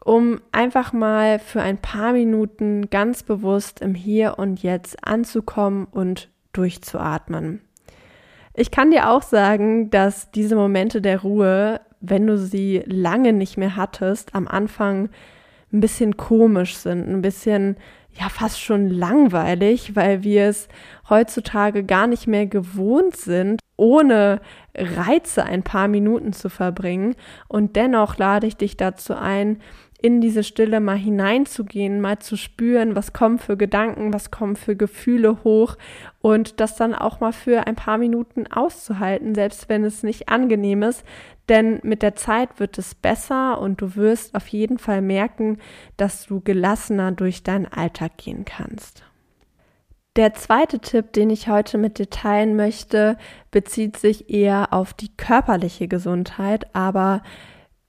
um 0.04 0.42
einfach 0.52 0.94
mal 0.94 1.40
für 1.40 1.62
ein 1.62 1.78
paar 1.78 2.14
Minuten 2.14 2.90
ganz 2.90 3.24
bewusst 3.24 3.82
im 3.82 3.96
Hier 3.96 4.38
und 4.38 4.62
Jetzt 4.62 5.08
anzukommen 5.08 5.88
und 5.90 6.30
durchzuatmen. 6.52 7.62
Ich 8.56 8.70
kann 8.70 8.92
dir 8.92 9.10
auch 9.10 9.24
sagen, 9.24 9.90
dass 9.90 10.30
diese 10.32 10.56
Momente 10.56 11.02
der 11.02 11.22
Ruhe 11.22 11.80
wenn 12.04 12.28
du 12.28 12.38
sie 12.38 12.84
lange 12.86 13.32
nicht 13.32 13.58
mehr 13.58 13.78
hattest, 13.78 14.36
am 14.36 14.48
Anfang 14.48 15.10
ein 15.72 15.80
bisschen 15.80 16.18
komisch 16.18 16.76
sind, 16.76 17.08
ein 17.08 17.22
bisschen 17.22 17.78
ja 18.12 18.28
fast 18.30 18.62
schon 18.62 18.90
langweilig, 18.90 19.96
weil 19.96 20.22
wir 20.22 20.48
es 20.50 20.68
heutzutage 21.10 21.84
gar 21.84 22.06
nicht 22.06 22.28
mehr 22.28 22.46
gewohnt 22.46 23.16
sind, 23.16 23.62
ohne 23.78 24.42
Reize 24.76 25.44
ein 25.46 25.64
paar 25.64 25.88
Minuten 25.88 26.34
zu 26.34 26.50
verbringen. 26.50 27.16
Und 27.48 27.78
dennoch 27.78 28.18
lade 28.18 28.48
ich 28.48 28.58
dich 28.58 28.76
dazu 28.78 29.16
ein, 29.16 29.62
in 30.04 30.20
diese 30.20 30.44
Stille 30.44 30.82
mal 30.82 30.98
hineinzugehen, 30.98 32.02
mal 32.02 32.20
zu 32.20 32.36
spüren, 32.36 32.94
was 32.94 33.14
kommen 33.14 33.40
für 33.40 33.56
Gedanken, 33.56 34.14
was 34.14 34.32
kommen 34.32 34.58
für 34.58 34.76
Gefühle 34.76 35.46
hoch 35.46 35.78
und 36.22 36.60
das 36.60 36.76
dann 36.76 36.94
auch 36.94 37.22
mal 37.22 37.32
für 37.32 37.68
ein 37.68 37.76
paar 37.76 37.98
Minuten 37.98 38.46
auszuhalten, 38.48 39.34
selbst 39.34 39.70
wenn 39.70 39.86
es 39.86 40.04
nicht 40.04 40.28
angenehm 40.28 40.84
ist. 40.84 41.06
Denn 41.48 41.80
mit 41.84 42.02
der 42.02 42.16
Zeit 42.16 42.60
wird 42.60 42.78
es 42.78 42.96
besser 42.96 43.62
und 43.62 43.80
du 43.80 43.96
wirst 43.96 44.36
auf 44.36 44.50
jeden 44.50 44.78
Fall 44.78 45.02
merken, 45.02 45.58
dass 45.96 46.26
du 46.26 46.42
gelassener 46.42 47.14
durch 47.14 47.44
deinen 47.44 47.68
Alltag 47.68 48.18
gehen 48.18 48.44
kannst. 48.44 49.06
Der 50.18 50.34
zweite 50.34 50.80
Tipp, 50.80 51.14
den 51.14 51.30
ich 51.30 51.48
heute 51.48 51.78
mit 51.78 51.98
dir 51.98 52.10
teilen 52.10 52.58
möchte, 52.58 53.18
bezieht 53.52 53.96
sich 53.96 54.30
eher 54.30 54.74
auf 54.74 54.94
die 54.94 55.16
körperliche 55.16 55.88
Gesundheit, 55.88 56.76
aber 56.76 57.24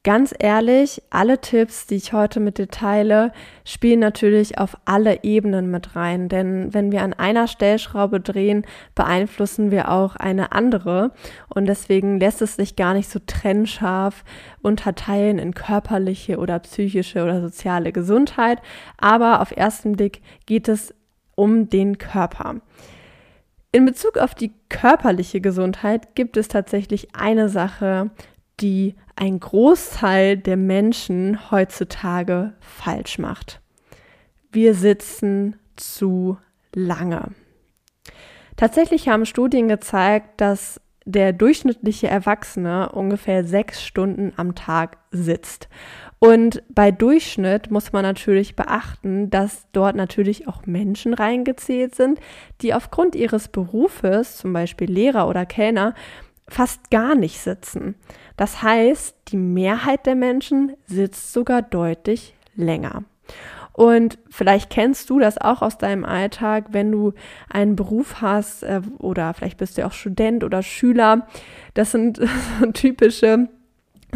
Ganz 0.04 0.34
ehrlich, 0.38 1.02
alle 1.08 1.40
Tipps, 1.40 1.86
die 1.86 1.94
ich 1.94 2.12
heute 2.12 2.38
mit 2.38 2.58
dir 2.58 2.68
teile, 2.68 3.32
spielen 3.64 4.00
natürlich 4.00 4.58
auf 4.58 4.76
alle 4.84 5.24
Ebenen 5.24 5.70
mit 5.70 5.96
rein. 5.96 6.28
Denn 6.28 6.74
wenn 6.74 6.92
wir 6.92 7.00
an 7.00 7.14
einer 7.14 7.48
Stellschraube 7.48 8.20
drehen, 8.20 8.66
beeinflussen 8.94 9.70
wir 9.70 9.90
auch 9.90 10.14
eine 10.16 10.52
andere. 10.52 11.12
Und 11.48 11.64
deswegen 11.64 12.20
lässt 12.20 12.42
es 12.42 12.56
sich 12.56 12.76
gar 12.76 12.92
nicht 12.92 13.08
so 13.08 13.18
trennscharf 13.26 14.24
unterteilen 14.60 15.38
in 15.38 15.54
körperliche 15.54 16.36
oder 16.36 16.58
psychische 16.58 17.22
oder 17.22 17.40
soziale 17.40 17.90
Gesundheit. 17.90 18.58
Aber 18.98 19.40
auf 19.40 19.56
ersten 19.56 19.92
Blick 19.92 20.20
geht 20.44 20.68
es 20.68 20.94
um 21.34 21.70
den 21.70 21.96
Körper. 21.96 22.56
In 23.72 23.86
Bezug 23.86 24.18
auf 24.18 24.34
die 24.34 24.52
körperliche 24.68 25.40
Gesundheit 25.40 26.14
gibt 26.14 26.36
es 26.36 26.48
tatsächlich 26.48 27.08
eine 27.14 27.48
Sache, 27.48 28.10
die 28.60 28.94
ein 29.16 29.40
Großteil 29.40 30.36
der 30.36 30.56
Menschen 30.56 31.50
heutzutage 31.50 32.54
falsch 32.60 33.18
macht. 33.18 33.60
Wir 34.52 34.74
sitzen 34.74 35.56
zu 35.76 36.38
lange. 36.74 37.30
Tatsächlich 38.56 39.08
haben 39.08 39.26
Studien 39.26 39.68
gezeigt, 39.68 40.40
dass 40.40 40.80
der 41.04 41.32
durchschnittliche 41.32 42.08
Erwachsene 42.08 42.90
ungefähr 42.90 43.44
sechs 43.44 43.84
Stunden 43.84 44.32
am 44.36 44.54
Tag 44.54 44.96
sitzt. 45.10 45.68
Und 46.18 46.62
bei 46.70 46.90
Durchschnitt 46.90 47.70
muss 47.70 47.92
man 47.92 48.02
natürlich 48.02 48.56
beachten, 48.56 49.28
dass 49.28 49.66
dort 49.72 49.96
natürlich 49.96 50.48
auch 50.48 50.64
Menschen 50.64 51.12
reingezählt 51.12 51.94
sind, 51.94 52.20
die 52.62 52.72
aufgrund 52.72 53.14
ihres 53.14 53.48
Berufes, 53.48 54.38
zum 54.38 54.52
Beispiel 54.54 54.90
Lehrer 54.90 55.28
oder 55.28 55.44
Kellner, 55.44 55.94
fast 56.48 56.90
gar 56.90 57.14
nicht 57.14 57.40
sitzen. 57.40 57.96
Das 58.36 58.62
heißt, 58.62 59.16
die 59.28 59.36
Mehrheit 59.36 60.06
der 60.06 60.14
Menschen 60.14 60.72
sitzt 60.86 61.32
sogar 61.32 61.62
deutlich 61.62 62.34
länger. 62.56 63.04
Und 63.72 64.18
vielleicht 64.30 64.70
kennst 64.70 65.10
du 65.10 65.18
das 65.18 65.36
auch 65.36 65.60
aus 65.60 65.78
deinem 65.78 66.04
Alltag, 66.04 66.66
wenn 66.70 66.92
du 66.92 67.12
einen 67.50 67.74
Beruf 67.74 68.20
hast 68.20 68.62
äh, 68.62 68.80
oder 68.98 69.34
vielleicht 69.34 69.58
bist 69.58 69.76
du 69.76 69.84
auch 69.84 69.92
Student 69.92 70.44
oder 70.44 70.62
Schüler. 70.62 71.26
Das 71.74 71.90
sind 71.90 72.18
so 72.60 72.70
typische 72.70 73.48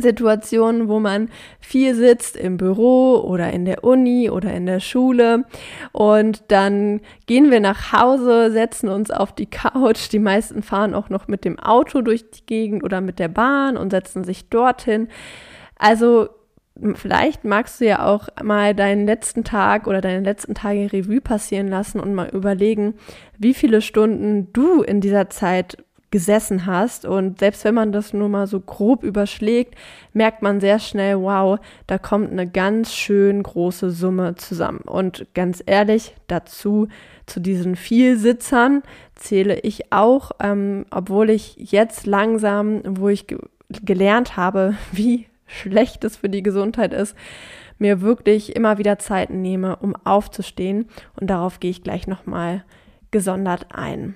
Situationen, 0.01 0.89
wo 0.89 1.01
man 1.01 1.29
viel 1.61 1.95
sitzt 1.95 2.37
im 2.37 2.57
Büro 2.57 3.21
oder 3.21 3.53
in 3.53 3.65
der 3.65 3.85
Uni 3.85 4.31
oder 4.31 4.53
in 4.53 4.67
der 4.67 4.81
Schule 4.81 5.45
und 5.93 6.45
dann 6.49 7.01
gehen 7.27 7.51
wir 7.51 7.61
nach 7.61 7.93
Hause, 7.93 8.51
setzen 8.51 8.89
uns 8.89 9.11
auf 9.11 9.33
die 9.33 9.47
Couch. 9.47 10.11
Die 10.13 10.19
meisten 10.19 10.63
fahren 10.63 10.95
auch 10.95 11.11
noch 11.11 11.29
mit 11.29 11.45
dem 11.45 11.59
Auto 11.59 12.03
durch 12.03 12.31
die 12.31 12.47
Gegend 12.47 12.85
oder 12.85 13.01
mit 13.01 13.19
der 13.19 13.29
Bahn 13.29 13.77
und 13.77 13.91
setzen 13.91 14.25
sich 14.25 14.49
dorthin. 14.49 15.09
Also 15.77 16.29
vielleicht 16.95 17.45
magst 17.45 17.81
du 17.81 17.87
ja 17.87 18.07
auch 18.07 18.29
mal 18.43 18.75
deinen 18.75 19.07
letzten 19.07 19.45
Tag 19.45 19.87
oder 19.87 20.01
deine 20.01 20.25
letzten 20.25 20.55
Tage 20.55 20.93
Revue 20.93 21.21
passieren 21.21 21.69
lassen 21.69 22.01
und 22.01 22.15
mal 22.15 22.29
überlegen, 22.29 22.95
wie 23.37 23.55
viele 23.55 23.81
Stunden 23.81 24.53
du 24.53 24.83
in 24.83 25.01
dieser 25.01 25.29
Zeit 25.31 25.79
gesessen 26.11 26.67
hast. 26.67 27.05
Und 27.05 27.39
selbst 27.39 27.65
wenn 27.65 27.75
man 27.75 27.93
das 27.93 28.13
nur 28.13 28.29
mal 28.29 28.47
so 28.47 28.61
grob 28.61 29.03
überschlägt, 29.03 29.75
merkt 30.13 30.43
man 30.43 30.61
sehr 30.61 30.79
schnell, 30.79 31.21
wow, 31.21 31.59
da 31.87 31.99
kommt 31.99 32.33
eine 32.33 32.49
ganz 32.49 32.95
schön 32.95 33.43
große 33.43 33.91
Summe 33.91 34.35
zusammen. 34.37 34.81
Und 34.81 35.27
ganz 35.35 35.63
ehrlich, 35.65 36.15
dazu, 36.27 36.89
zu 37.27 37.41
diesen 37.41 37.77
Vielsitzern 37.77 38.83
zähle 39.15 39.61
ich 39.61 39.93
auch, 39.93 40.33
ähm, 40.41 40.87
obwohl 40.91 41.31
ich 41.31 41.57
jetzt 41.57 42.07
langsam, 42.07 42.83
wo 42.85 43.09
ich 43.09 43.27
ge 43.27 43.39
gelernt 43.85 44.39
habe, 44.39 44.75
wie 44.93 45.27
schlecht 45.47 46.05
es 46.05 46.17
für 46.17 46.31
die 46.31 46.43
Gesundheit 46.43 46.95
ist, 46.95 47.15
mir 47.79 48.01
wirklich 48.01 48.57
immer 48.57 48.79
wieder 48.79 48.99
Zeit 48.99 49.31
nehme, 49.31 49.77
um 49.77 49.95
aufzustehen. 50.05 50.87
Und 51.21 51.29
darauf 51.29 51.61
gehe 51.61 51.71
ich 51.71 51.83
gleich 51.83 52.07
nochmal 52.07 52.65
gesondert 53.11 53.67
ein. 53.73 54.15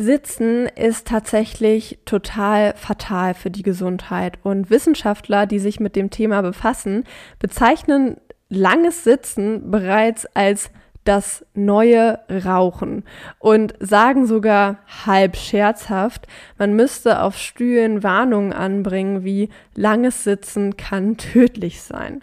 Sitzen 0.00 0.66
ist 0.66 1.08
tatsächlich 1.08 1.98
total 2.06 2.72
fatal 2.74 3.34
für 3.34 3.50
die 3.50 3.62
Gesundheit 3.62 4.38
und 4.42 4.70
Wissenschaftler, 4.70 5.44
die 5.44 5.58
sich 5.58 5.78
mit 5.78 5.94
dem 5.94 6.08
Thema 6.08 6.40
befassen, 6.40 7.04
bezeichnen 7.38 8.16
langes 8.48 9.04
Sitzen 9.04 9.70
bereits 9.70 10.24
als 10.34 10.70
das 11.04 11.44
neue 11.52 12.18
Rauchen 12.30 13.04
und 13.38 13.74
sagen 13.78 14.26
sogar 14.26 14.78
halb 15.04 15.36
scherzhaft, 15.36 16.26
man 16.56 16.74
müsste 16.74 17.20
auf 17.20 17.36
Stühlen 17.36 18.02
Warnungen 18.02 18.54
anbringen 18.54 19.22
wie 19.22 19.50
langes 19.74 20.24
Sitzen 20.24 20.78
kann 20.78 21.18
tödlich 21.18 21.82
sein. 21.82 22.22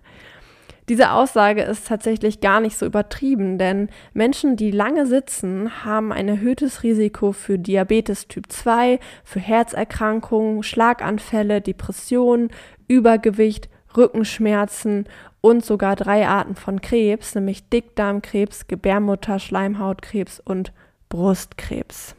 Diese 0.89 1.11
Aussage 1.11 1.63
ist 1.63 1.87
tatsächlich 1.87 2.39
gar 2.39 2.61
nicht 2.61 2.77
so 2.77 2.85
übertrieben, 2.85 3.57
denn 3.57 3.89
Menschen, 4.13 4.55
die 4.55 4.71
lange 4.71 5.05
sitzen, 5.05 5.83
haben 5.83 6.13
ein 6.13 6.29
erhöhtes 6.29 6.81
Risiko 6.83 7.33
für 7.33 7.59
Diabetes 7.59 8.29
Typ 8.29 8.49
2, 8.49 8.99
für 9.25 9.39
Herzerkrankungen, 9.41 10.63
Schlaganfälle, 10.63 11.59
Depressionen, 11.59 12.51
Übergewicht, 12.87 13.67
Rückenschmerzen 13.97 15.09
und 15.41 15.65
sogar 15.65 15.97
drei 15.97 16.25
Arten 16.25 16.55
von 16.55 16.79
Krebs, 16.79 17.35
nämlich 17.35 17.67
Dickdarmkrebs, 17.67 18.67
Gebärmutter, 18.67 19.39
Schleimhautkrebs 19.39 20.39
und 20.39 20.71
Brustkrebs. 21.09 22.15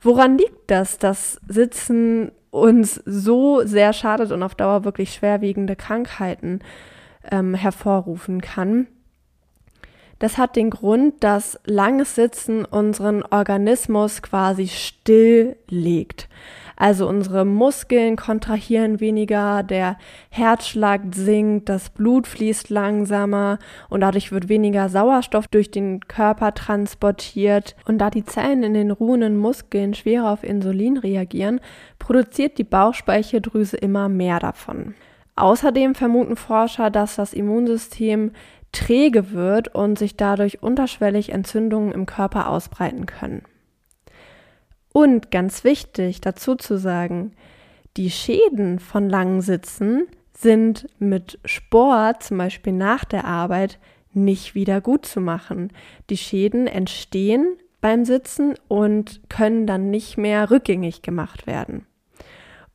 Woran 0.00 0.38
liegt 0.38 0.70
das, 0.70 0.98
dass 0.98 1.40
Sitzen 1.48 2.30
uns 2.50 3.00
so 3.06 3.64
sehr 3.64 3.92
schadet 3.92 4.30
und 4.30 4.42
auf 4.42 4.54
Dauer 4.54 4.84
wirklich 4.84 5.14
schwerwiegende 5.14 5.74
Krankheiten 5.74 6.60
ähm, 7.30 7.54
hervorrufen 7.54 8.40
kann. 8.40 8.86
Das 10.22 10.38
hat 10.38 10.54
den 10.54 10.70
Grund, 10.70 11.24
dass 11.24 11.58
langes 11.64 12.14
Sitzen 12.14 12.64
unseren 12.64 13.24
Organismus 13.24 14.22
quasi 14.22 14.68
stilllegt. 14.68 16.28
Also 16.76 17.08
unsere 17.08 17.44
Muskeln 17.44 18.16
kontrahieren 18.16 19.00
weniger, 19.00 19.62
der 19.64 19.96
Herzschlag 20.30 21.00
sinkt, 21.12 21.68
das 21.68 21.90
Blut 21.90 22.26
fließt 22.26 22.70
langsamer 22.70 23.58
und 23.88 24.00
dadurch 24.00 24.32
wird 24.32 24.48
weniger 24.48 24.88
Sauerstoff 24.88 25.48
durch 25.48 25.70
den 25.70 26.00
Körper 26.00 26.54
transportiert. 26.54 27.74
Und 27.86 27.98
da 27.98 28.08
die 28.08 28.24
Zellen 28.24 28.62
in 28.62 28.74
den 28.74 28.92
ruhenden 28.92 29.36
Muskeln 29.36 29.92
schwerer 29.92 30.30
auf 30.30 30.44
Insulin 30.44 30.98
reagieren, 30.98 31.60
produziert 31.98 32.58
die 32.58 32.64
Bauchspeicheldrüse 32.64 33.76
immer 33.76 34.08
mehr 34.08 34.38
davon. 34.38 34.94
Außerdem 35.36 35.94
vermuten 35.94 36.36
Forscher, 36.36 36.90
dass 36.90 37.16
das 37.16 37.32
Immunsystem 37.32 38.32
träge 38.72 39.32
wird 39.32 39.74
und 39.74 39.98
sich 39.98 40.16
dadurch 40.16 40.62
unterschwellig 40.62 41.30
Entzündungen 41.30 41.92
im 41.92 42.06
Körper 42.06 42.48
ausbreiten 42.48 43.06
können. 43.06 43.42
Und 44.92 45.30
ganz 45.30 45.64
wichtig 45.64 46.20
dazu 46.20 46.54
zu 46.54 46.78
sagen, 46.78 47.32
die 47.96 48.10
Schäden 48.10 48.78
von 48.78 49.08
langen 49.08 49.40
Sitzen 49.40 50.06
sind 50.34 50.88
mit 50.98 51.38
Sport, 51.44 52.22
zum 52.22 52.38
Beispiel 52.38 52.72
nach 52.72 53.04
der 53.04 53.24
Arbeit, 53.24 53.78
nicht 54.12 54.54
wieder 54.54 54.80
gut 54.80 55.06
zu 55.06 55.20
machen. 55.20 55.72
Die 56.10 56.16
Schäden 56.16 56.66
entstehen 56.66 57.56
beim 57.80 58.04
Sitzen 58.04 58.54
und 58.68 59.20
können 59.28 59.66
dann 59.66 59.90
nicht 59.90 60.18
mehr 60.18 60.50
rückgängig 60.50 61.02
gemacht 61.02 61.46
werden. 61.46 61.86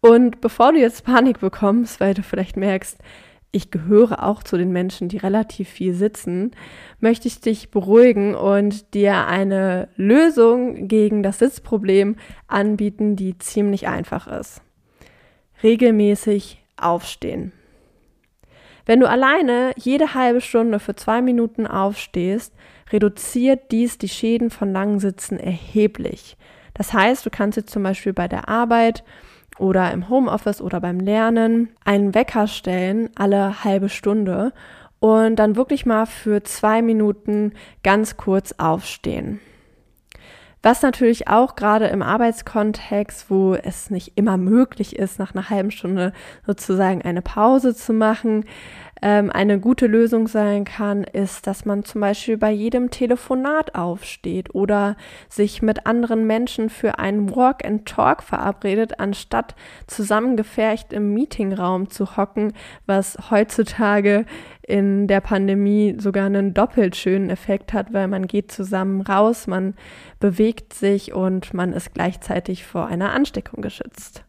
Und 0.01 0.41
bevor 0.41 0.73
du 0.73 0.79
jetzt 0.79 1.03
Panik 1.03 1.39
bekommst, 1.39 1.99
weil 1.99 2.13
du 2.13 2.23
vielleicht 2.23 2.57
merkst, 2.57 2.97
ich 3.51 3.71
gehöre 3.71 4.23
auch 4.23 4.43
zu 4.43 4.57
den 4.57 4.71
Menschen, 4.71 5.09
die 5.09 5.17
relativ 5.17 5.69
viel 5.69 5.93
sitzen, 5.93 6.51
möchte 6.99 7.27
ich 7.27 7.39
dich 7.39 7.71
beruhigen 7.71 8.35
und 8.35 8.93
dir 8.93 9.25
eine 9.25 9.87
Lösung 9.95 10.87
gegen 10.87 11.23
das 11.23 11.39
Sitzproblem 11.39 12.17
anbieten, 12.47 13.15
die 13.15 13.37
ziemlich 13.37 13.87
einfach 13.87 14.27
ist. 14.27 14.61
Regelmäßig 15.63 16.61
aufstehen. 16.75 17.51
Wenn 18.85 18.99
du 18.99 19.09
alleine 19.09 19.71
jede 19.75 20.13
halbe 20.13 20.39
Stunde 20.39 20.79
für 20.79 20.95
zwei 20.95 21.21
Minuten 21.21 21.67
aufstehst, 21.67 22.53
reduziert 22.91 23.71
dies 23.71 23.97
die 23.97 24.07
Schäden 24.07 24.49
von 24.49 24.71
langen 24.71 24.99
Sitzen 24.99 25.39
erheblich. 25.39 26.37
Das 26.73 26.93
heißt, 26.93 27.25
du 27.25 27.29
kannst 27.29 27.57
jetzt 27.57 27.71
zum 27.71 27.83
Beispiel 27.83 28.13
bei 28.13 28.27
der 28.27 28.47
Arbeit 28.47 29.03
oder 29.59 29.91
im 29.91 30.09
Homeoffice 30.09 30.61
oder 30.61 30.79
beim 30.79 30.99
Lernen 30.99 31.69
einen 31.85 32.13
Wecker 32.13 32.47
stellen, 32.47 33.09
alle 33.15 33.63
halbe 33.63 33.89
Stunde 33.89 34.53
und 34.99 35.35
dann 35.37 35.55
wirklich 35.55 35.85
mal 35.85 36.05
für 36.05 36.43
zwei 36.43 36.81
Minuten 36.81 37.53
ganz 37.83 38.17
kurz 38.17 38.53
aufstehen. 38.57 39.39
Was 40.63 40.81
natürlich 40.81 41.27
auch 41.27 41.55
gerade 41.55 41.87
im 41.87 42.01
Arbeitskontext, 42.01 43.29
wo 43.29 43.53
es 43.53 43.89
nicht 43.89 44.13
immer 44.15 44.37
möglich 44.37 44.97
ist, 44.97 45.19
nach 45.19 45.33
einer 45.33 45.49
halben 45.49 45.71
Stunde 45.71 46.13
sozusagen 46.45 47.03
eine 47.03 47.21
Pause 47.21 47.75
zu 47.75 47.93
machen, 47.93 48.43
ähm, 49.01 49.29
eine 49.31 49.59
gute 49.59 49.87
Lösung 49.87 50.27
sein 50.27 50.65
kann, 50.65 51.03
ist, 51.03 51.47
dass 51.47 51.65
man 51.65 51.83
zum 51.83 52.01
Beispiel 52.01 52.37
bei 52.37 52.51
jedem 52.51 52.89
Telefonat 52.89 53.75
aufsteht 53.75 54.53
oder 54.55 54.95
sich 55.29 55.61
mit 55.61 55.85
anderen 55.85 56.25
Menschen 56.25 56.69
für 56.69 56.99
einen 56.99 57.35
Walk 57.35 57.65
and 57.65 57.87
Talk 57.87 58.23
verabredet, 58.23 58.99
anstatt 58.99 59.55
zusammengefercht 59.87 60.93
im 60.93 61.13
Meetingraum 61.13 61.89
zu 61.89 62.17
hocken, 62.17 62.53
was 62.85 63.17
heutzutage 63.29 64.25
in 64.67 65.07
der 65.07 65.21
Pandemie 65.21 65.95
sogar 65.97 66.25
einen 66.25 66.53
doppelt 66.53 66.95
schönen 66.95 67.29
Effekt 67.29 67.73
hat, 67.73 67.93
weil 67.93 68.07
man 68.07 68.27
geht 68.27 68.51
zusammen 68.51 69.01
raus, 69.01 69.47
man 69.47 69.75
bewegt 70.19 70.73
sich 70.73 71.13
und 71.13 71.53
man 71.53 71.71
ist 71.71 71.93
gleichzeitig 71.93 72.65
vor 72.65 72.87
einer 72.87 73.13
Ansteckung 73.13 73.61
geschützt. 73.61 74.26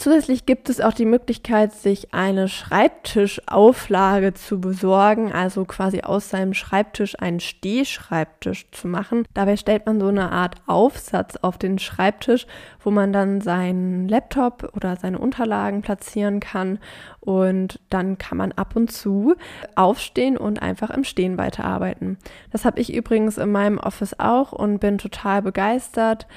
Zusätzlich 0.00 0.46
gibt 0.46 0.70
es 0.70 0.80
auch 0.80 0.92
die 0.92 1.04
Möglichkeit, 1.04 1.72
sich 1.72 2.14
eine 2.14 2.46
Schreibtischauflage 2.46 4.32
zu 4.32 4.60
besorgen, 4.60 5.32
also 5.32 5.64
quasi 5.64 6.02
aus 6.02 6.30
seinem 6.30 6.54
Schreibtisch 6.54 7.18
einen 7.18 7.40
Stehschreibtisch 7.40 8.70
zu 8.70 8.86
machen. 8.86 9.24
Dabei 9.34 9.56
stellt 9.56 9.86
man 9.86 9.98
so 9.98 10.06
eine 10.06 10.30
Art 10.30 10.54
Aufsatz 10.68 11.34
auf 11.42 11.58
den 11.58 11.80
Schreibtisch, 11.80 12.46
wo 12.80 12.92
man 12.92 13.12
dann 13.12 13.40
seinen 13.40 14.08
Laptop 14.08 14.70
oder 14.76 14.94
seine 14.94 15.18
Unterlagen 15.18 15.82
platzieren 15.82 16.38
kann 16.38 16.78
und 17.18 17.80
dann 17.90 18.18
kann 18.18 18.38
man 18.38 18.52
ab 18.52 18.76
und 18.76 18.92
zu 18.92 19.34
aufstehen 19.74 20.36
und 20.36 20.62
einfach 20.62 20.90
im 20.90 21.02
Stehen 21.02 21.38
weiterarbeiten. 21.38 22.18
Das 22.52 22.64
habe 22.64 22.80
ich 22.80 22.94
übrigens 22.94 23.36
in 23.36 23.50
meinem 23.50 23.78
Office 23.78 24.14
auch 24.20 24.52
und 24.52 24.78
bin 24.78 24.98
total 24.98 25.42
begeistert. 25.42 26.28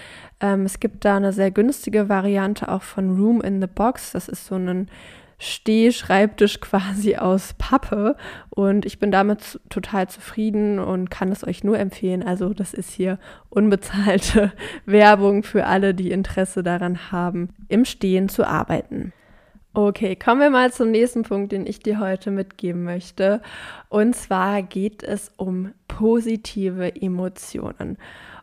Ähm, 0.42 0.66
es 0.66 0.80
gibt 0.80 1.06
da 1.06 1.18
eine 1.18 1.32
sehr 1.32 1.52
günstige 1.52 2.10
Variante 2.10 2.68
auch 2.70 2.82
von 2.82 3.16
Room 3.16 3.42
in 3.42 3.62
the 3.62 3.68
Box. 3.68 4.12
Das 4.12 4.28
ist 4.28 4.46
so 4.48 4.56
ein 4.56 4.90
Stehschreibtisch 5.38 6.60
quasi 6.62 7.16
aus 7.16 7.54
Pappe 7.58 8.16
und 8.50 8.86
ich 8.86 9.00
bin 9.00 9.12
damit 9.12 9.60
total 9.70 10.10
zufrieden 10.10 10.80
und 10.80 11.10
kann 11.10 11.32
es 11.32 11.48
euch 11.48 11.64
nur 11.64 11.80
empfehlen. 11.80 12.24
Also 12.24 12.54
das 12.54 12.74
ist 12.74 12.92
hier 12.92 13.18
unbezahlte 13.50 14.52
Werbung 14.86 15.44
für 15.44 15.66
alle, 15.66 15.94
die 15.94 16.12
Interesse 16.12 16.64
daran 16.64 17.12
haben, 17.12 17.50
im 17.70 17.86
Stehen 17.86 18.30
zu 18.30 18.46
arbeiten. 18.46 19.14
Okay, 19.74 20.18
kommen 20.18 20.42
wir 20.42 20.50
mal 20.50 20.74
zum 20.74 20.92
nächsten 20.92 21.24
Punkt, 21.24 21.54
den 21.54 21.66
ich 21.66 21.80
dir 21.80 22.00
heute 22.00 22.30
mitgeben 22.30 22.84
möchte. 22.84 23.42
Und 23.88 24.14
zwar 24.18 24.64
geht 24.64 25.02
es 25.02 25.32
um 25.38 25.72
positive 25.88 26.94
Emotionen. 27.02 27.98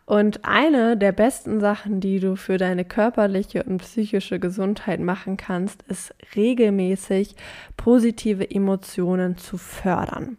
Und 0.07 0.43
eine 0.43 0.97
der 0.97 1.11
besten 1.11 1.59
Sachen, 1.59 1.99
die 1.99 2.19
du 2.19 2.35
für 2.35 2.57
deine 2.57 2.83
körperliche 2.83 3.61
und 3.61 3.77
psychische 3.77 4.39
Gesundheit 4.39 5.01
machen 5.01 5.37
kannst, 5.37 5.83
ist 5.83 6.15
regelmäßig 6.35 7.35
positive 7.77 8.49
Emotionen 8.49 9.37
zu 9.37 9.59
fördern. 9.59 10.37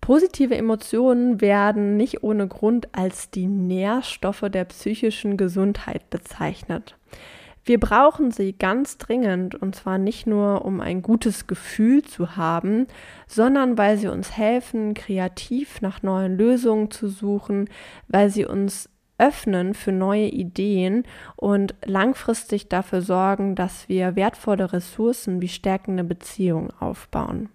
Positive 0.00 0.56
Emotionen 0.56 1.40
werden 1.40 1.96
nicht 1.96 2.22
ohne 2.22 2.46
Grund 2.46 2.94
als 2.94 3.32
die 3.32 3.48
Nährstoffe 3.48 4.44
der 4.50 4.66
psychischen 4.66 5.36
Gesundheit 5.36 6.10
bezeichnet. 6.10 6.95
Wir 7.66 7.80
brauchen 7.80 8.30
sie 8.30 8.52
ganz 8.52 8.96
dringend 8.96 9.56
und 9.56 9.74
zwar 9.74 9.98
nicht 9.98 10.28
nur, 10.28 10.64
um 10.64 10.80
ein 10.80 11.02
gutes 11.02 11.48
Gefühl 11.48 12.02
zu 12.02 12.36
haben, 12.36 12.86
sondern 13.26 13.76
weil 13.76 13.98
sie 13.98 14.06
uns 14.06 14.36
helfen, 14.36 14.94
kreativ 14.94 15.82
nach 15.82 16.00
neuen 16.00 16.38
Lösungen 16.38 16.92
zu 16.92 17.08
suchen, 17.08 17.68
weil 18.06 18.30
sie 18.30 18.46
uns 18.46 18.88
öffnen 19.18 19.74
für 19.74 19.90
neue 19.90 20.28
Ideen 20.28 21.02
und 21.34 21.74
langfristig 21.84 22.68
dafür 22.68 23.02
sorgen, 23.02 23.56
dass 23.56 23.88
wir 23.88 24.14
wertvolle 24.14 24.72
Ressourcen 24.72 25.42
wie 25.42 25.48
stärkende 25.48 26.04
Beziehungen 26.04 26.70
aufbauen. 26.78 27.48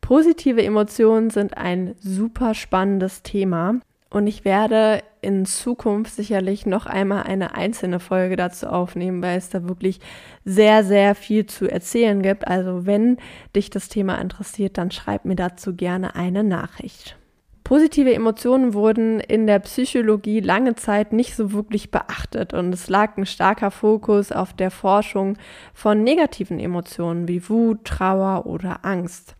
Positive 0.00 0.60
Emotionen 0.60 1.30
sind 1.30 1.56
ein 1.56 1.94
super 2.00 2.54
spannendes 2.54 3.22
Thema 3.22 3.76
und 4.14 4.28
ich 4.28 4.44
werde 4.44 5.02
in 5.22 5.44
Zukunft 5.44 6.14
sicherlich 6.14 6.66
noch 6.66 6.86
einmal 6.86 7.24
eine 7.24 7.56
einzelne 7.56 7.98
Folge 7.98 8.36
dazu 8.36 8.68
aufnehmen, 8.68 9.20
weil 9.22 9.36
es 9.36 9.48
da 9.50 9.66
wirklich 9.66 9.98
sehr, 10.44 10.84
sehr 10.84 11.16
viel 11.16 11.46
zu 11.46 11.68
erzählen 11.68 12.22
gibt. 12.22 12.46
Also 12.46 12.86
wenn 12.86 13.16
dich 13.56 13.70
das 13.70 13.88
Thema 13.88 14.20
interessiert, 14.20 14.78
dann 14.78 14.92
schreib 14.92 15.24
mir 15.24 15.34
dazu 15.34 15.74
gerne 15.74 16.14
eine 16.14 16.44
Nachricht. 16.44 17.16
Positive 17.64 18.14
Emotionen 18.14 18.72
wurden 18.72 19.18
in 19.18 19.48
der 19.48 19.58
Psychologie 19.58 20.38
lange 20.38 20.76
Zeit 20.76 21.12
nicht 21.12 21.34
so 21.34 21.52
wirklich 21.52 21.90
beachtet 21.90 22.54
und 22.54 22.72
es 22.72 22.88
lag 22.88 23.16
ein 23.16 23.26
starker 23.26 23.72
Fokus 23.72 24.30
auf 24.30 24.52
der 24.52 24.70
Forschung 24.70 25.38
von 25.72 26.04
negativen 26.04 26.60
Emotionen 26.60 27.26
wie 27.26 27.48
Wut, 27.48 27.84
Trauer 27.84 28.46
oder 28.46 28.84
Angst. 28.84 29.34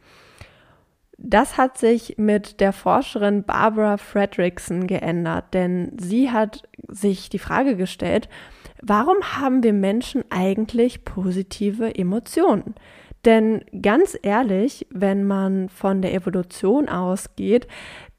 Das 1.16 1.56
hat 1.56 1.78
sich 1.78 2.16
mit 2.18 2.60
der 2.60 2.72
Forscherin 2.72 3.44
Barbara 3.44 3.96
Fredrickson 3.96 4.86
geändert, 4.86 5.54
denn 5.54 5.92
sie 5.98 6.30
hat 6.30 6.62
sich 6.88 7.28
die 7.28 7.38
Frage 7.38 7.76
gestellt, 7.76 8.28
warum 8.82 9.16
haben 9.36 9.62
wir 9.62 9.72
Menschen 9.72 10.24
eigentlich 10.30 11.04
positive 11.04 11.94
Emotionen? 11.94 12.74
Denn 13.24 13.64
ganz 13.80 14.18
ehrlich, 14.22 14.86
wenn 14.90 15.24
man 15.24 15.70
von 15.70 16.02
der 16.02 16.12
Evolution 16.12 16.88
ausgeht, 16.88 17.66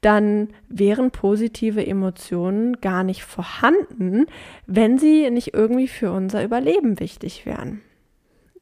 dann 0.00 0.48
wären 0.68 1.10
positive 1.12 1.86
Emotionen 1.86 2.80
gar 2.80 3.04
nicht 3.04 3.22
vorhanden, 3.22 4.26
wenn 4.66 4.98
sie 4.98 5.30
nicht 5.30 5.54
irgendwie 5.54 5.88
für 5.88 6.10
unser 6.10 6.42
Überleben 6.42 6.98
wichtig 6.98 7.46
wären. 7.46 7.82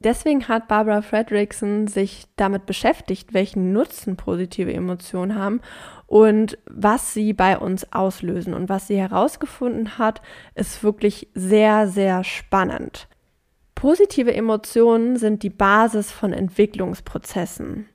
Deswegen 0.01 0.49
hat 0.49 0.69
Barbara 0.69 1.03
Fredrickson 1.03 1.87
sich 1.87 2.25
damit 2.37 2.67
beschäftigt, 2.67 3.33
welchen 3.33 3.73
Nutzen 3.73 4.17
positive 4.17 4.73
Emotionen 4.73 5.35
haben 5.35 5.61
und 6.07 6.59
was 6.67 7.15
sie 7.15 7.33
bei 7.33 7.57
uns 7.59 7.93
auslösen. 7.93 8.55
Und 8.55 8.69
was 8.69 8.87
sie 8.87 8.97
herausgefunden 8.97 9.99
hat, 9.99 10.21
ist 10.55 10.83
wirklich 10.83 11.29
sehr, 11.35 11.89
sehr 11.89 12.23
spannend. 12.25 13.09
Positive 13.75 14.33
Emotionen 14.33 15.17
sind 15.17 15.43
die 15.43 15.51
Basis 15.51 16.11
von 16.11 16.33
Entwicklungsprozessen. 16.33 17.89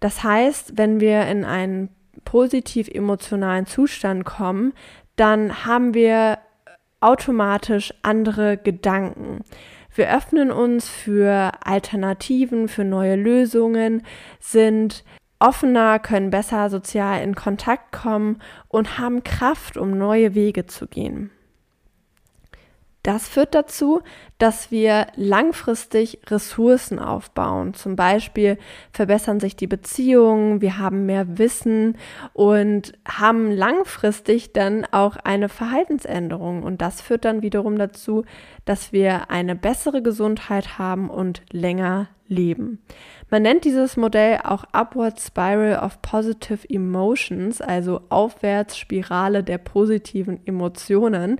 Das 0.00 0.22
heißt, 0.22 0.76
wenn 0.76 1.00
wir 1.00 1.26
in 1.26 1.44
einen 1.44 1.88
positiv 2.24 2.88
emotionalen 2.88 3.66
Zustand 3.66 4.24
kommen, 4.24 4.72
dann 5.16 5.64
haben 5.64 5.94
wir 5.94 6.38
automatisch 7.00 7.92
andere 8.02 8.56
Gedanken. 8.56 9.42
Wir 9.96 10.14
öffnen 10.14 10.50
uns 10.50 10.88
für 10.88 11.52
Alternativen, 11.64 12.68
für 12.68 12.84
neue 12.84 13.16
Lösungen, 13.16 14.02
sind 14.38 15.04
offener, 15.38 15.98
können 15.98 16.30
besser 16.30 16.68
sozial 16.70 17.22
in 17.22 17.34
Kontakt 17.34 17.92
kommen 17.92 18.42
und 18.68 18.98
haben 18.98 19.24
Kraft, 19.24 19.76
um 19.76 19.96
neue 19.96 20.34
Wege 20.34 20.66
zu 20.66 20.86
gehen. 20.86 21.30
Das 23.06 23.28
führt 23.28 23.54
dazu, 23.54 24.00
dass 24.38 24.72
wir 24.72 25.06
langfristig 25.14 26.18
Ressourcen 26.26 26.98
aufbauen. 26.98 27.72
Zum 27.72 27.94
Beispiel 27.94 28.58
verbessern 28.90 29.38
sich 29.38 29.54
die 29.54 29.68
Beziehungen, 29.68 30.60
wir 30.60 30.78
haben 30.78 31.06
mehr 31.06 31.38
Wissen 31.38 31.98
und 32.32 32.94
haben 33.06 33.52
langfristig 33.52 34.52
dann 34.54 34.84
auch 34.90 35.18
eine 35.18 35.48
Verhaltensänderung. 35.48 36.64
Und 36.64 36.82
das 36.82 37.00
führt 37.00 37.24
dann 37.24 37.42
wiederum 37.42 37.78
dazu, 37.78 38.24
dass 38.66 38.92
wir 38.92 39.30
eine 39.30 39.56
bessere 39.56 40.02
Gesundheit 40.02 40.78
haben 40.78 41.08
und 41.08 41.40
länger 41.50 42.08
leben. 42.28 42.80
Man 43.30 43.42
nennt 43.42 43.64
dieses 43.64 43.96
Modell 43.96 44.40
auch 44.44 44.64
Upward 44.72 45.20
Spiral 45.20 45.78
of 45.78 46.02
Positive 46.02 46.68
Emotions, 46.68 47.60
also 47.60 48.02
Aufwärtsspirale 48.08 49.42
der 49.42 49.58
positiven 49.58 50.44
Emotionen. 50.46 51.38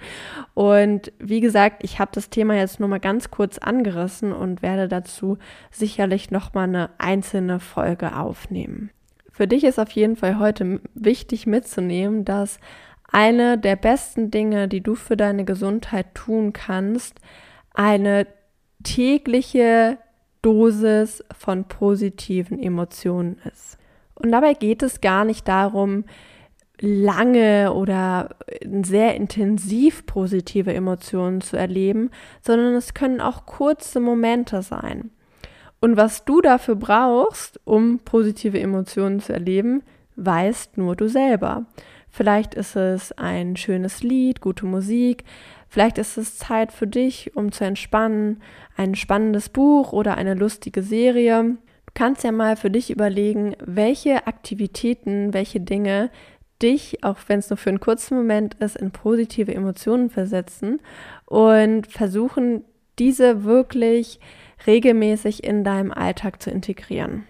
Und 0.54 1.12
wie 1.18 1.40
gesagt, 1.40 1.82
ich 1.84 1.98
habe 1.98 2.12
das 2.14 2.30
Thema 2.30 2.54
jetzt 2.54 2.80
nur 2.80 2.88
mal 2.88 3.00
ganz 3.00 3.30
kurz 3.30 3.58
angerissen 3.58 4.32
und 4.32 4.62
werde 4.62 4.88
dazu 4.88 5.38
sicherlich 5.70 6.30
noch 6.30 6.54
mal 6.54 6.64
eine 6.64 6.90
einzelne 6.98 7.60
Folge 7.60 8.16
aufnehmen. 8.16 8.90
Für 9.30 9.46
dich 9.46 9.64
ist 9.64 9.78
auf 9.78 9.90
jeden 9.90 10.16
Fall 10.16 10.38
heute 10.38 10.80
wichtig 10.94 11.46
mitzunehmen, 11.46 12.24
dass 12.24 12.58
eine 13.08 13.58
der 13.58 13.76
besten 13.76 14.30
Dinge, 14.30 14.68
die 14.68 14.80
du 14.80 14.94
für 14.94 15.16
deine 15.16 15.44
Gesundheit 15.44 16.14
tun 16.14 16.52
kannst, 16.52 17.20
eine 17.72 18.26
tägliche 18.82 19.98
Dosis 20.42 21.24
von 21.36 21.64
positiven 21.64 22.62
Emotionen 22.62 23.38
ist. 23.52 23.78
Und 24.14 24.32
dabei 24.32 24.54
geht 24.54 24.82
es 24.82 25.00
gar 25.00 25.24
nicht 25.24 25.46
darum, 25.48 26.04
lange 26.80 27.72
oder 27.72 28.36
sehr 28.82 29.14
intensiv 29.14 30.06
positive 30.06 30.72
Emotionen 30.74 31.40
zu 31.40 31.56
erleben, 31.56 32.10
sondern 32.42 32.74
es 32.74 32.94
können 32.94 33.20
auch 33.20 33.46
kurze 33.46 34.00
Momente 34.00 34.62
sein. 34.62 35.10
Und 35.80 35.96
was 35.96 36.24
du 36.24 36.40
dafür 36.40 36.76
brauchst, 36.76 37.60
um 37.64 38.00
positive 38.00 38.60
Emotionen 38.60 39.20
zu 39.20 39.32
erleben, 39.32 39.82
weißt 40.16 40.78
nur 40.78 40.96
du 40.96 41.08
selber. 41.08 41.66
Vielleicht 42.16 42.54
ist 42.54 42.76
es 42.76 43.12
ein 43.18 43.56
schönes 43.56 44.02
Lied, 44.02 44.40
gute 44.40 44.64
Musik, 44.64 45.24
vielleicht 45.68 45.98
ist 45.98 46.16
es 46.16 46.38
Zeit 46.38 46.72
für 46.72 46.86
dich, 46.86 47.36
um 47.36 47.52
zu 47.52 47.64
entspannen, 47.64 48.40
ein 48.74 48.94
spannendes 48.94 49.50
Buch 49.50 49.92
oder 49.92 50.16
eine 50.16 50.32
lustige 50.32 50.82
Serie. 50.82 51.42
Du 51.42 51.92
kannst 51.92 52.24
ja 52.24 52.32
mal 52.32 52.56
für 52.56 52.70
dich 52.70 52.90
überlegen, 52.90 53.54
welche 53.62 54.26
Aktivitäten, 54.26 55.34
welche 55.34 55.60
Dinge 55.60 56.10
dich, 56.62 57.04
auch 57.04 57.18
wenn 57.26 57.40
es 57.40 57.50
nur 57.50 57.58
für 57.58 57.68
einen 57.68 57.80
kurzen 57.80 58.16
Moment 58.16 58.54
ist, 58.54 58.76
in 58.76 58.92
positive 58.92 59.54
Emotionen 59.54 60.08
versetzen 60.08 60.80
und 61.26 61.86
versuchen, 61.86 62.64
diese 62.98 63.44
wirklich 63.44 64.20
regelmäßig 64.66 65.44
in 65.44 65.64
deinem 65.64 65.92
Alltag 65.92 66.40
zu 66.40 66.50
integrieren. 66.50 67.24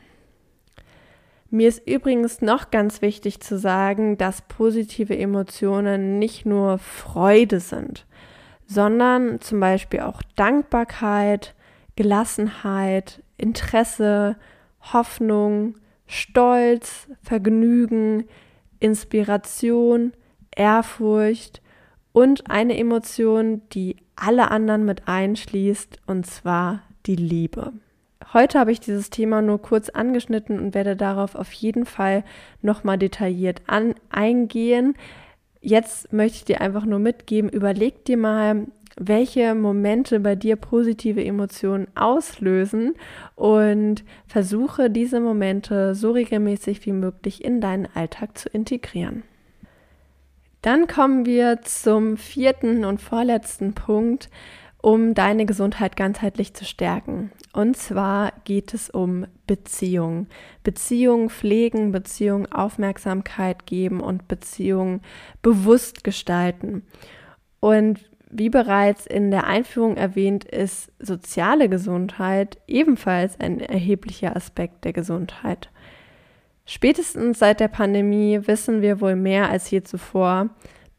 Mir 1.50 1.68
ist 1.68 1.87
übrigens 1.87 2.42
noch 2.42 2.70
ganz 2.70 3.02
wichtig 3.02 3.40
zu 3.40 3.59
sagen, 3.59 4.18
dass 4.18 4.42
positive 4.42 5.16
Emotionen 5.16 6.18
nicht 6.18 6.44
nur 6.44 6.78
Freude 6.78 7.61
sind, 7.61 8.06
sondern 8.66 9.40
zum 9.40 9.61
Beispiel 9.61 10.00
auch 10.00 10.22
Dankbarkeit, 10.35 11.54
Gelassenheit, 11.94 13.22
Interesse, 13.37 14.37
Hoffnung, 14.92 15.76
Stolz, 16.06 17.09
Vergnügen, 17.22 18.24
Inspiration, 18.80 20.12
Ehrfurcht 20.54 21.62
und 22.12 22.50
eine 22.50 22.76
Emotion, 22.76 23.62
die 23.72 23.96
alle 24.16 24.50
anderen 24.50 24.85
mit 24.85 25.06
einschließt, 25.06 25.98
und 26.06 26.26
zwar 26.26 26.82
die 27.06 27.16
Liebe. 27.16 27.72
Heute 28.33 28.59
habe 28.59 28.72
ich 28.72 28.81
dieses 28.81 29.11
Thema 29.11 29.42
nur 29.42 29.61
kurz 29.61 29.88
angeschnitten 29.88 30.59
und 30.59 30.74
werde 30.74 30.96
darauf 30.96 31.35
auf 31.35 31.52
jeden 31.52 31.85
Fall 31.85 32.24
nochmal 32.62 32.98
detailliert 32.98 33.62
an, 33.66 33.94
eingehen. 34.11 34.94
Jetzt 35.61 36.12
möchte 36.12 36.37
ich 36.37 36.44
dir 36.44 36.61
einfach 36.61 36.85
nur 36.85 36.98
mitgeben, 36.98 37.50
überleg 37.50 38.05
dir 38.05 38.16
mal, 38.16 38.66
welche 38.98 39.55
Momente 39.55 40.20
bei 40.20 40.35
dir 40.35 40.57
positive 40.57 41.22
Emotionen 41.22 41.87
auslösen 41.94 42.94
und 43.35 44.05
versuche 44.26 44.88
diese 44.90 45.20
Momente 45.20 45.94
so 45.94 46.12
regelmäßig 46.12 46.87
wie 46.87 46.92
möglich 46.92 47.44
in 47.44 47.61
deinen 47.61 47.88
Alltag 47.94 48.38
zu 48.38 48.48
integrieren. 48.48 49.22
Dann 50.62 50.87
kommen 50.88 51.26
wir 51.26 51.61
zum 51.62 52.16
vierten 52.16 52.85
und 52.85 53.00
vorletzten 53.00 53.74
Punkt, 53.74 54.31
um 54.82 55.14
deine 55.14 55.46
Gesundheit 55.46 55.96
ganzheitlich 55.96 56.54
zu 56.54 56.64
stärken. 56.64 57.32
Und 57.52 57.76
zwar 57.76 58.32
geht 58.44 58.74
es 58.74 58.90
um 58.90 59.26
Beziehungen. 59.46 60.28
Beziehungen 60.62 61.30
pflegen, 61.30 61.92
Beziehungen 61.92 62.50
Aufmerksamkeit 62.52 63.66
geben 63.66 64.00
und 64.00 64.28
Beziehungen 64.28 65.00
bewusst 65.42 66.04
gestalten. 66.04 66.82
Und 67.60 68.00
wie 68.30 68.50
bereits 68.50 69.06
in 69.06 69.30
der 69.30 69.46
Einführung 69.46 69.96
erwähnt, 69.96 70.44
ist 70.44 70.92
soziale 70.98 71.68
Gesundheit 71.68 72.58
ebenfalls 72.66 73.40
ein 73.40 73.60
erheblicher 73.60 74.36
Aspekt 74.36 74.84
der 74.84 74.92
Gesundheit. 74.92 75.70
Spätestens 76.64 77.38
seit 77.38 77.60
der 77.60 77.68
Pandemie 77.68 78.40
wissen 78.46 78.82
wir 78.82 79.00
wohl 79.00 79.14
mehr 79.14 79.48
als 79.48 79.70
je 79.70 79.82
zuvor, 79.82 80.50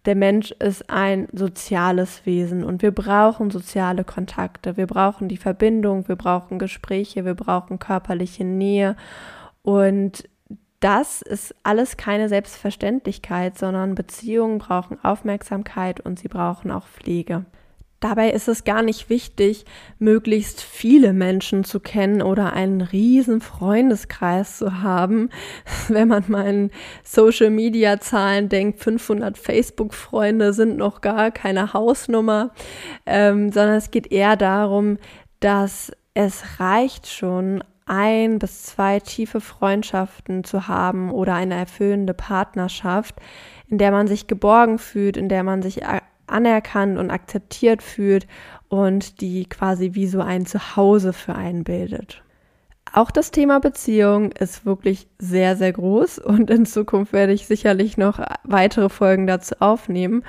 der 0.07 0.15
Mensch 0.15 0.51
ist 0.53 0.89
ein 0.89 1.27
soziales 1.33 2.25
Wesen 2.25 2.63
und 2.63 2.81
wir 2.81 2.91
brauchen 2.91 3.51
soziale 3.51 4.05
Kontakte, 4.05 4.77
wir 4.77 4.87
brauchen 4.87 5.27
die 5.27 5.35
Verbindung, 5.35 6.07
wir 6.07 6.15
brauchen 6.15 6.59
Gespräche, 6.59 7.25
wir 7.25 7.35
brauchen 7.35 7.77
körperliche 7.77 8.45
Nähe 8.45 8.95
und 9.63 10.29
das 10.79 11.21
ist 11.21 11.53
alles 11.63 11.97
keine 11.97 12.29
Selbstverständlichkeit, 12.29 13.57
sondern 13.57 13.95
Beziehungen 13.95 14.59
brauchen 14.59 15.03
Aufmerksamkeit 15.03 15.99
und 15.99 16.19
sie 16.19 16.29
brauchen 16.29 16.71
auch 16.71 16.87
Pflege. 16.87 17.45
Dabei 17.99 18.29
ist 18.29 18.47
es 18.47 18.63
gar 18.63 18.83
nicht 18.83 19.09
wichtig, 19.09 19.65
möglichst 19.97 20.61
viele 20.61 21.13
Menschen 21.13 21.63
zu 21.63 21.79
kennen 21.79 22.21
oder 22.21 22.53
einen 22.53 22.81
riesen 22.81 23.41
Freundeskreis 23.41 24.59
zu 24.59 24.83
haben. 24.83 25.29
Wenn 25.87 26.07
man 26.07 26.23
in 26.45 26.71
Social 27.03 27.49
Media 27.49 27.99
Zahlen 27.99 28.49
denkt, 28.49 28.81
500 28.81 29.37
Facebook 29.37 29.95
Freunde 29.95 30.53
sind 30.53 30.77
noch 30.77 31.01
gar 31.01 31.31
keine 31.31 31.73
Hausnummer, 31.73 32.51
ähm, 33.07 33.51
sondern 33.51 33.75
es 33.75 33.89
geht 33.89 34.11
eher 34.11 34.35
darum, 34.35 34.99
dass 35.39 35.91
es 36.13 36.59
reicht 36.59 37.07
schon, 37.07 37.63
ein 37.87 38.37
bis 38.37 38.63
zwei 38.63 38.99
tiefe 38.99 39.39
Freundschaften 39.39 40.43
zu 40.43 40.67
haben 40.67 41.09
oder 41.09 41.35
eine 41.35 41.55
erfüllende 41.55 42.13
Partnerschaft, 42.13 43.15
in 43.67 43.77
der 43.77 43.91
man 43.91 44.07
sich 44.07 44.27
geborgen 44.27 44.77
fühlt, 44.77 45.17
in 45.17 45.29
der 45.29 45.43
man 45.43 45.61
sich 45.61 45.83
anerkannt 46.27 46.97
und 46.97 47.09
akzeptiert 47.11 47.81
fühlt 47.81 48.27
und 48.69 49.21
die 49.21 49.45
quasi 49.45 49.91
wie 49.93 50.07
so 50.07 50.21
ein 50.21 50.45
Zuhause 50.45 51.13
für 51.13 51.35
einen 51.35 51.63
bildet. 51.63 52.23
Auch 52.93 53.11
das 53.11 53.31
Thema 53.31 53.59
Beziehung 53.59 54.31
ist 54.31 54.65
wirklich 54.65 55.07
sehr, 55.19 55.55
sehr 55.55 55.73
groß 55.73 56.19
und 56.19 56.49
in 56.49 56.65
Zukunft 56.65 57.13
werde 57.13 57.33
ich 57.33 57.47
sicherlich 57.47 57.97
noch 57.97 58.19
weitere 58.43 58.89
Folgen 58.89 59.27
dazu 59.27 59.55
aufnehmen. 59.59 60.23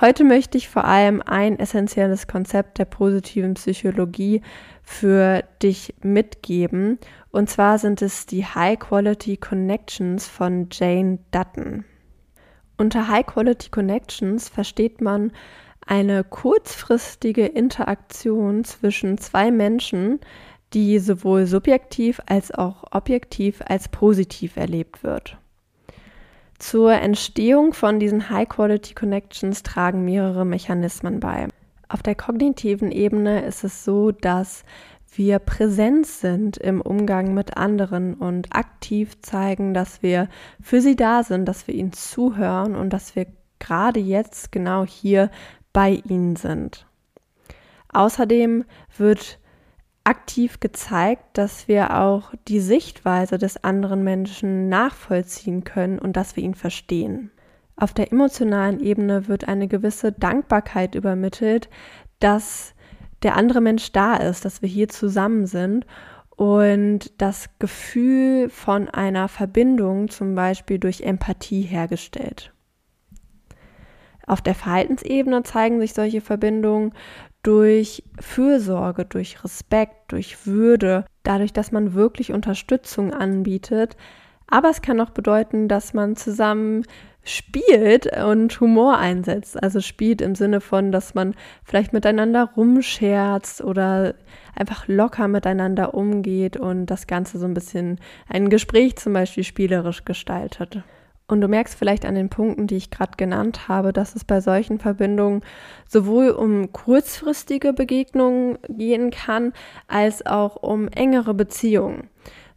Heute 0.00 0.24
möchte 0.24 0.58
ich 0.58 0.68
vor 0.68 0.84
allem 0.84 1.22
ein 1.24 1.58
essentielles 1.58 2.26
Konzept 2.26 2.78
der 2.78 2.84
positiven 2.84 3.54
Psychologie 3.54 4.42
für 4.82 5.42
dich 5.62 5.94
mitgeben. 6.02 6.98
Und 7.30 7.48
zwar 7.48 7.78
sind 7.78 8.02
es 8.02 8.26
die 8.26 8.44
High 8.44 8.78
Quality 8.78 9.38
Connections 9.38 10.28
von 10.28 10.68
Jane 10.70 11.18
Dutton. 11.30 11.86
Unter 12.78 13.08
High 13.08 13.26
Quality 13.26 13.70
Connections 13.70 14.48
versteht 14.48 15.00
man 15.00 15.32
eine 15.86 16.24
kurzfristige 16.24 17.46
Interaktion 17.46 18.64
zwischen 18.64 19.18
zwei 19.18 19.50
Menschen, 19.50 20.20
die 20.74 20.98
sowohl 20.98 21.46
subjektiv 21.46 22.20
als 22.26 22.52
auch 22.52 22.84
objektiv 22.90 23.62
als 23.66 23.88
positiv 23.88 24.56
erlebt 24.56 25.02
wird. 25.02 25.38
Zur 26.58 26.92
Entstehung 26.92 27.72
von 27.72 28.00
diesen 28.00 28.30
High 28.30 28.48
Quality 28.48 28.94
Connections 28.94 29.62
tragen 29.62 30.04
mehrere 30.04 30.44
Mechanismen 30.44 31.20
bei. 31.20 31.48
Auf 31.88 32.02
der 32.02 32.14
kognitiven 32.14 32.90
Ebene 32.90 33.44
ist 33.44 33.62
es 33.62 33.84
so, 33.84 34.10
dass 34.10 34.64
wir 35.16 35.38
präsent 35.38 36.06
sind 36.06 36.56
im 36.56 36.80
Umgang 36.80 37.34
mit 37.34 37.56
anderen 37.56 38.14
und 38.14 38.54
aktiv 38.54 39.20
zeigen, 39.22 39.74
dass 39.74 40.02
wir 40.02 40.28
für 40.60 40.80
sie 40.80 40.96
da 40.96 41.22
sind, 41.22 41.46
dass 41.46 41.66
wir 41.66 41.74
ihnen 41.74 41.92
zuhören 41.92 42.74
und 42.74 42.90
dass 42.92 43.16
wir 43.16 43.26
gerade 43.58 44.00
jetzt 44.00 44.52
genau 44.52 44.84
hier 44.84 45.30
bei 45.72 46.02
ihnen 46.08 46.36
sind. 46.36 46.86
Außerdem 47.92 48.64
wird 48.96 49.38
aktiv 50.04 50.60
gezeigt, 50.60 51.24
dass 51.36 51.66
wir 51.66 51.98
auch 51.98 52.32
die 52.46 52.60
Sichtweise 52.60 53.38
des 53.38 53.62
anderen 53.64 54.04
Menschen 54.04 54.68
nachvollziehen 54.68 55.64
können 55.64 55.98
und 55.98 56.16
dass 56.16 56.36
wir 56.36 56.44
ihn 56.44 56.54
verstehen. 56.54 57.30
Auf 57.76 57.92
der 57.92 58.12
emotionalen 58.12 58.80
Ebene 58.80 59.28
wird 59.28 59.48
eine 59.48 59.68
gewisse 59.68 60.12
Dankbarkeit 60.12 60.94
übermittelt, 60.94 61.68
dass 62.20 62.74
der 63.26 63.34
andere 63.34 63.60
Mensch 63.60 63.90
da 63.90 64.14
ist, 64.14 64.44
dass 64.44 64.62
wir 64.62 64.68
hier 64.68 64.88
zusammen 64.88 65.46
sind 65.46 65.84
und 66.36 67.20
das 67.20 67.48
Gefühl 67.58 68.48
von 68.50 68.88
einer 68.88 69.26
Verbindung 69.26 70.08
zum 70.08 70.36
Beispiel 70.36 70.78
durch 70.78 71.00
Empathie 71.00 71.62
hergestellt. 71.62 72.52
Auf 74.28 74.42
der 74.42 74.54
Verhaltensebene 74.54 75.42
zeigen 75.42 75.80
sich 75.80 75.92
solche 75.92 76.20
Verbindungen 76.20 76.92
durch 77.42 78.04
Fürsorge, 78.20 79.04
durch 79.04 79.42
Respekt, 79.42 80.12
durch 80.12 80.46
Würde, 80.46 81.04
dadurch, 81.24 81.52
dass 81.52 81.72
man 81.72 81.94
wirklich 81.94 82.32
Unterstützung 82.32 83.12
anbietet. 83.12 83.96
Aber 84.46 84.70
es 84.70 84.82
kann 84.82 85.00
auch 85.00 85.10
bedeuten, 85.10 85.66
dass 85.66 85.94
man 85.94 86.14
zusammen 86.14 86.84
spielt 87.26 88.06
und 88.16 88.58
Humor 88.60 88.98
einsetzt. 88.98 89.62
Also 89.62 89.80
spielt 89.80 90.22
im 90.22 90.34
Sinne 90.34 90.60
von, 90.60 90.92
dass 90.92 91.14
man 91.14 91.34
vielleicht 91.64 91.92
miteinander 91.92 92.50
rumscherzt 92.56 93.62
oder 93.62 94.14
einfach 94.54 94.88
locker 94.88 95.28
miteinander 95.28 95.94
umgeht 95.94 96.56
und 96.56 96.86
das 96.86 97.06
Ganze 97.06 97.38
so 97.38 97.46
ein 97.46 97.54
bisschen 97.54 97.98
ein 98.28 98.48
Gespräch 98.48 98.96
zum 98.96 99.12
Beispiel 99.12 99.44
spielerisch 99.44 100.04
gestaltet. 100.04 100.82
Und 101.28 101.40
du 101.40 101.48
merkst 101.48 101.76
vielleicht 101.76 102.04
an 102.04 102.14
den 102.14 102.28
Punkten, 102.28 102.68
die 102.68 102.76
ich 102.76 102.90
gerade 102.90 103.16
genannt 103.16 103.66
habe, 103.66 103.92
dass 103.92 104.14
es 104.14 104.24
bei 104.24 104.40
solchen 104.40 104.78
Verbindungen 104.78 105.42
sowohl 105.88 106.30
um 106.30 106.70
kurzfristige 106.72 107.72
Begegnungen 107.72 108.58
gehen 108.68 109.10
kann, 109.10 109.52
als 109.88 110.24
auch 110.24 110.54
um 110.62 110.86
engere 110.86 111.34
Beziehungen. 111.34 112.08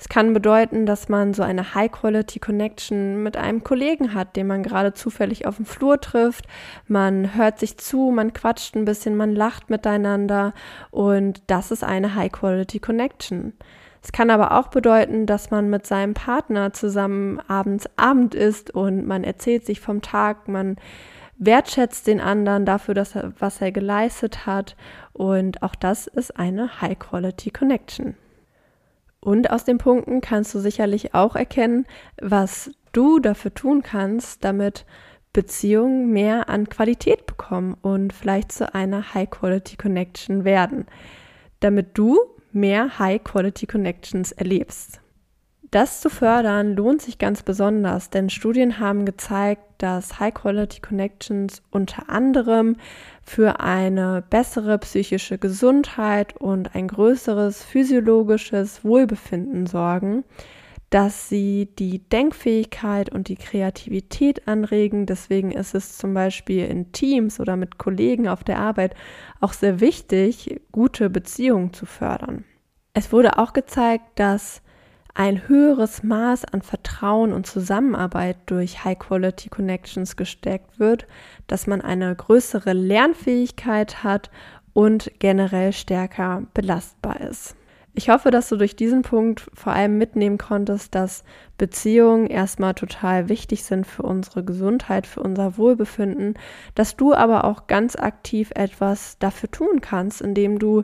Es 0.01 0.07
kann 0.07 0.33
bedeuten, 0.33 0.85
dass 0.85 1.09
man 1.09 1.33
so 1.33 1.43
eine 1.43 1.75
High-Quality-Connection 1.75 3.21
mit 3.21 3.35
einem 3.35 3.65
Kollegen 3.65 4.13
hat, 4.13 4.37
den 4.37 4.47
man 4.47 4.63
gerade 4.63 4.93
zufällig 4.93 5.45
auf 5.45 5.57
dem 5.57 5.65
Flur 5.65 5.99
trifft. 5.99 6.45
Man 6.87 7.35
hört 7.35 7.59
sich 7.59 7.77
zu, 7.77 8.09
man 8.09 8.31
quatscht 8.31 8.75
ein 8.75 8.85
bisschen, 8.85 9.17
man 9.17 9.35
lacht 9.35 9.69
miteinander 9.69 10.53
und 10.89 11.43
das 11.47 11.71
ist 11.71 11.83
eine 11.83 12.15
High-Quality-Connection. 12.15 13.53
Es 14.01 14.13
kann 14.13 14.29
aber 14.29 14.57
auch 14.57 14.69
bedeuten, 14.69 15.25
dass 15.25 15.51
man 15.51 15.69
mit 15.69 15.85
seinem 15.85 16.13
Partner 16.13 16.71
zusammen 16.71 17.41
abends 17.49 17.89
Abend 17.97 18.33
isst 18.33 18.71
und 18.71 19.05
man 19.05 19.25
erzählt 19.25 19.65
sich 19.65 19.81
vom 19.81 20.01
Tag, 20.01 20.47
man 20.47 20.77
wertschätzt 21.37 22.07
den 22.07 22.21
anderen 22.21 22.65
dafür, 22.65 22.93
dass 22.93 23.15
er, 23.15 23.33
was 23.39 23.59
er 23.59 23.73
geleistet 23.73 24.45
hat 24.45 24.77
und 25.11 25.61
auch 25.61 25.75
das 25.75 26.07
ist 26.07 26.37
eine 26.39 26.79
High-Quality 26.79 27.51
Connection. 27.51 28.15
Und 29.29 29.51
aus 29.51 29.63
den 29.63 29.77
Punkten 29.77 30.21
kannst 30.21 30.55
du 30.55 30.59
sicherlich 30.59 31.13
auch 31.13 31.35
erkennen, 31.35 31.85
was 32.19 32.71
du 32.93 33.19
dafür 33.19 33.53
tun 33.53 33.83
kannst, 33.83 34.43
damit 34.43 34.87
Beziehungen 35.33 36.09
mehr 36.09 36.49
an 36.49 36.67
Qualität 36.67 37.27
bekommen 37.27 37.77
und 37.79 38.11
vielleicht 38.11 38.51
zu 38.51 38.73
einer 38.73 39.13
High-Quality 39.13 39.77
Connection 39.77 40.45
werden, 40.45 40.87
damit 41.59 41.95
du 41.95 42.17
mehr 42.53 42.97
High-Quality 42.97 43.67
Connections 43.67 44.31
erlebst. 44.31 44.99
Das 45.71 46.01
zu 46.01 46.09
fördern 46.09 46.75
lohnt 46.75 47.01
sich 47.03 47.19
ganz 47.19 47.43
besonders, 47.43 48.09
denn 48.09 48.31
Studien 48.31 48.79
haben 48.79 49.05
gezeigt, 49.05 49.61
dass 49.77 50.19
High-Quality 50.19 50.81
Connections 50.81 51.61
unter 51.69 52.09
anderem 52.09 52.75
für 53.21 53.59
eine 53.59 54.23
bessere 54.27 54.79
psychische 54.79 55.37
Gesundheit 55.37 56.35
und 56.35 56.73
ein 56.73 56.87
größeres 56.87 57.63
physiologisches 57.63 58.83
Wohlbefinden 58.83 59.67
sorgen, 59.67 60.23
dass 60.89 61.29
sie 61.29 61.69
die 61.77 61.99
Denkfähigkeit 61.99 63.11
und 63.11 63.27
die 63.27 63.35
Kreativität 63.35 64.47
anregen. 64.47 65.05
Deswegen 65.05 65.51
ist 65.51 65.75
es 65.75 65.99
zum 65.99 66.15
Beispiel 66.15 66.65
in 66.65 66.91
Teams 66.93 67.39
oder 67.39 67.55
mit 67.55 67.77
Kollegen 67.77 68.27
auf 68.27 68.43
der 68.43 68.57
Arbeit 68.57 68.95
auch 69.39 69.53
sehr 69.53 69.79
wichtig, 69.79 70.61
gute 70.71 71.11
Beziehungen 71.11 71.73
zu 71.73 71.85
fördern. 71.85 72.43
Es 72.95 73.11
wurde 73.11 73.37
auch 73.37 73.53
gezeigt, 73.53 74.05
dass 74.15 74.63
ein 75.13 75.47
höheres 75.47 76.03
Maß 76.03 76.45
an 76.45 76.61
Vertrauen 76.61 77.33
und 77.33 77.47
Zusammenarbeit 77.47 78.37
durch 78.45 78.83
High-Quality 78.83 79.49
Connections 79.49 80.15
gestärkt 80.15 80.79
wird, 80.79 81.07
dass 81.47 81.67
man 81.67 81.81
eine 81.81 82.15
größere 82.15 82.73
Lernfähigkeit 82.73 84.03
hat 84.03 84.29
und 84.73 85.11
generell 85.19 85.73
stärker 85.73 86.43
belastbar 86.53 87.21
ist. 87.21 87.55
Ich 87.95 88.09
hoffe, 88.09 88.29
dass 88.29 88.49
du 88.49 88.55
durch 88.55 88.75
diesen 88.75 89.01
Punkt 89.01 89.49
vor 89.53 89.73
allem 89.73 89.97
mitnehmen 89.97 90.37
konntest, 90.37 90.93
dass 90.93 91.23
Beziehungen 91.57 92.27
erstmal 92.27 92.75
total 92.75 93.29
wichtig 93.29 93.63
sind 93.63 93.85
für 93.85 94.03
unsere 94.03 94.43
Gesundheit, 94.43 95.07
für 95.07 95.21
unser 95.21 95.57
Wohlbefinden, 95.57 96.35
dass 96.75 96.95
du 96.95 97.13
aber 97.13 97.45
auch 97.45 97.67
ganz 97.67 97.95
aktiv 97.95 98.51
etwas 98.55 99.17
dafür 99.17 99.49
tun 99.49 99.81
kannst, 99.81 100.21
indem 100.21 100.59
du 100.59 100.83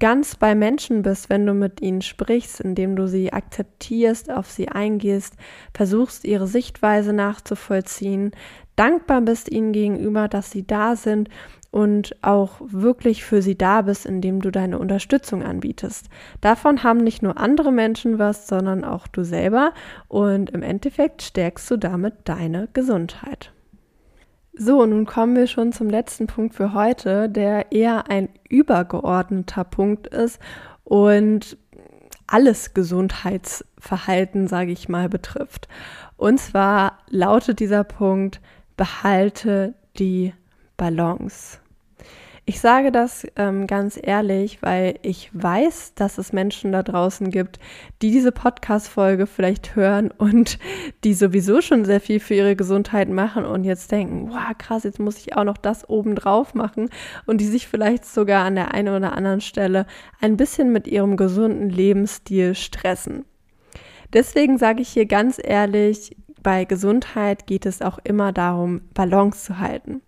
ganz 0.00 0.34
bei 0.34 0.54
Menschen 0.54 1.02
bist, 1.02 1.28
wenn 1.28 1.46
du 1.46 1.52
mit 1.52 1.82
ihnen 1.82 2.00
sprichst, 2.00 2.60
indem 2.60 2.96
du 2.96 3.06
sie 3.06 3.32
akzeptierst, 3.32 4.30
auf 4.30 4.50
sie 4.50 4.68
eingehst, 4.68 5.34
versuchst 5.74 6.24
ihre 6.24 6.46
Sichtweise 6.48 7.12
nachzuvollziehen, 7.12 8.32
dankbar 8.76 9.20
bist 9.20 9.50
ihnen 9.50 9.72
gegenüber, 9.72 10.26
dass 10.26 10.50
sie 10.50 10.66
da 10.66 10.96
sind 10.96 11.28
und 11.76 12.16
auch 12.22 12.52
wirklich 12.64 13.22
für 13.22 13.42
sie 13.42 13.58
da 13.58 13.82
bist, 13.82 14.06
indem 14.06 14.40
du 14.40 14.50
deine 14.50 14.78
Unterstützung 14.78 15.42
anbietest. 15.42 16.08
Davon 16.40 16.82
haben 16.82 17.04
nicht 17.04 17.22
nur 17.22 17.36
andere 17.36 17.70
Menschen 17.70 18.18
was, 18.18 18.46
sondern 18.46 18.82
auch 18.82 19.06
du 19.06 19.24
selber 19.24 19.74
und 20.08 20.48
im 20.52 20.62
Endeffekt 20.62 21.20
stärkst 21.20 21.70
du 21.70 21.76
damit 21.76 22.14
deine 22.24 22.68
Gesundheit. 22.72 23.52
So, 24.54 24.86
nun 24.86 25.04
kommen 25.04 25.36
wir 25.36 25.46
schon 25.46 25.72
zum 25.72 25.90
letzten 25.90 26.26
Punkt 26.26 26.54
für 26.54 26.72
heute, 26.72 27.28
der 27.28 27.72
eher 27.72 28.08
ein 28.08 28.30
übergeordneter 28.48 29.64
Punkt 29.64 30.06
ist 30.06 30.40
und 30.82 31.58
alles 32.26 32.72
Gesundheitsverhalten, 32.72 34.48
sage 34.48 34.72
ich 34.72 34.88
mal, 34.88 35.10
betrifft. 35.10 35.68
Und 36.16 36.40
zwar 36.40 37.00
lautet 37.10 37.60
dieser 37.60 37.84
Punkt, 37.84 38.40
behalte 38.78 39.74
die 39.98 40.32
Balance. 40.78 41.58
Ich 42.48 42.60
sage 42.60 42.92
das 42.92 43.26
ähm, 43.34 43.66
ganz 43.66 43.98
ehrlich, 44.00 44.62
weil 44.62 45.00
ich 45.02 45.30
weiß, 45.32 45.94
dass 45.96 46.16
es 46.16 46.32
Menschen 46.32 46.70
da 46.70 46.84
draußen 46.84 47.32
gibt, 47.32 47.58
die 48.02 48.12
diese 48.12 48.30
Podcast-Folge 48.30 49.26
vielleicht 49.26 49.74
hören 49.74 50.12
und 50.16 50.60
die 51.04 51.14
sowieso 51.14 51.60
schon 51.60 51.84
sehr 51.84 52.00
viel 52.00 52.20
für 52.20 52.34
ihre 52.34 52.54
Gesundheit 52.54 53.08
machen 53.08 53.44
und 53.44 53.64
jetzt 53.64 53.90
denken, 53.90 54.30
wow, 54.30 54.56
krass, 54.56 54.84
jetzt 54.84 55.00
muss 55.00 55.18
ich 55.18 55.36
auch 55.36 55.42
noch 55.42 55.56
das 55.56 55.88
oben 55.88 56.14
drauf 56.14 56.54
machen 56.54 56.88
und 57.26 57.40
die 57.40 57.46
sich 57.46 57.66
vielleicht 57.66 58.04
sogar 58.04 58.44
an 58.44 58.54
der 58.54 58.72
einen 58.72 58.94
oder 58.94 59.14
anderen 59.14 59.40
Stelle 59.40 59.84
ein 60.20 60.36
bisschen 60.36 60.70
mit 60.70 60.86
ihrem 60.86 61.16
gesunden 61.16 61.68
Lebensstil 61.68 62.54
stressen. 62.54 63.24
Deswegen 64.12 64.56
sage 64.56 64.82
ich 64.82 64.88
hier 64.90 65.06
ganz 65.06 65.40
ehrlich, 65.42 66.16
bei 66.42 66.64
Gesundheit 66.64 67.46
geht 67.46 67.66
es 67.66 67.82
auch 67.82 67.98
immer 68.04 68.32
darum, 68.32 68.82
Balance 68.94 69.44
zu 69.44 69.58
halten. 69.58 70.02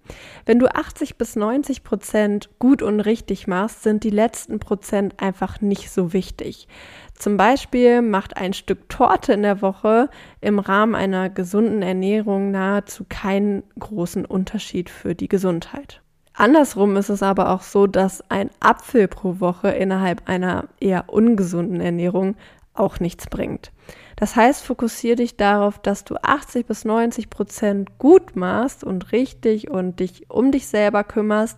Wenn 0.46 0.58
du 0.58 0.72
80 0.72 1.18
bis 1.18 1.36
90 1.36 1.84
Prozent 1.84 2.50
gut 2.58 2.82
und 2.82 3.00
richtig 3.00 3.46
machst, 3.46 3.82
sind 3.82 4.04
die 4.04 4.10
letzten 4.10 4.58
Prozent 4.60 5.20
einfach 5.22 5.60
nicht 5.60 5.90
so 5.90 6.12
wichtig. 6.12 6.68
Zum 7.14 7.36
Beispiel 7.36 8.02
macht 8.02 8.36
ein 8.36 8.52
Stück 8.52 8.88
Torte 8.88 9.32
in 9.32 9.42
der 9.42 9.60
Woche 9.60 10.08
im 10.40 10.58
Rahmen 10.60 10.94
einer 10.94 11.30
gesunden 11.30 11.82
Ernährung 11.82 12.52
nahezu 12.52 13.04
keinen 13.08 13.64
großen 13.78 14.24
Unterschied 14.24 14.90
für 14.90 15.14
die 15.14 15.28
Gesundheit. 15.28 16.02
Andersrum 16.34 16.96
ist 16.96 17.08
es 17.08 17.24
aber 17.24 17.50
auch 17.50 17.62
so, 17.62 17.88
dass 17.88 18.22
ein 18.30 18.50
Apfel 18.60 19.08
pro 19.08 19.40
Woche 19.40 19.70
innerhalb 19.70 20.28
einer 20.28 20.68
eher 20.78 21.08
ungesunden 21.08 21.80
Ernährung 21.80 22.36
auch 22.74 23.00
nichts 23.00 23.26
bringt. 23.26 23.72
Das 24.18 24.34
heißt, 24.34 24.64
fokussiere 24.64 25.14
dich 25.14 25.36
darauf, 25.36 25.78
dass 25.78 26.02
du 26.02 26.16
80 26.20 26.66
bis 26.66 26.84
90 26.84 27.30
Prozent 27.30 27.98
gut 27.98 28.34
machst 28.34 28.82
und 28.82 29.12
richtig 29.12 29.70
und 29.70 30.00
dich 30.00 30.28
um 30.28 30.50
dich 30.50 30.66
selber 30.66 31.04
kümmerst 31.04 31.56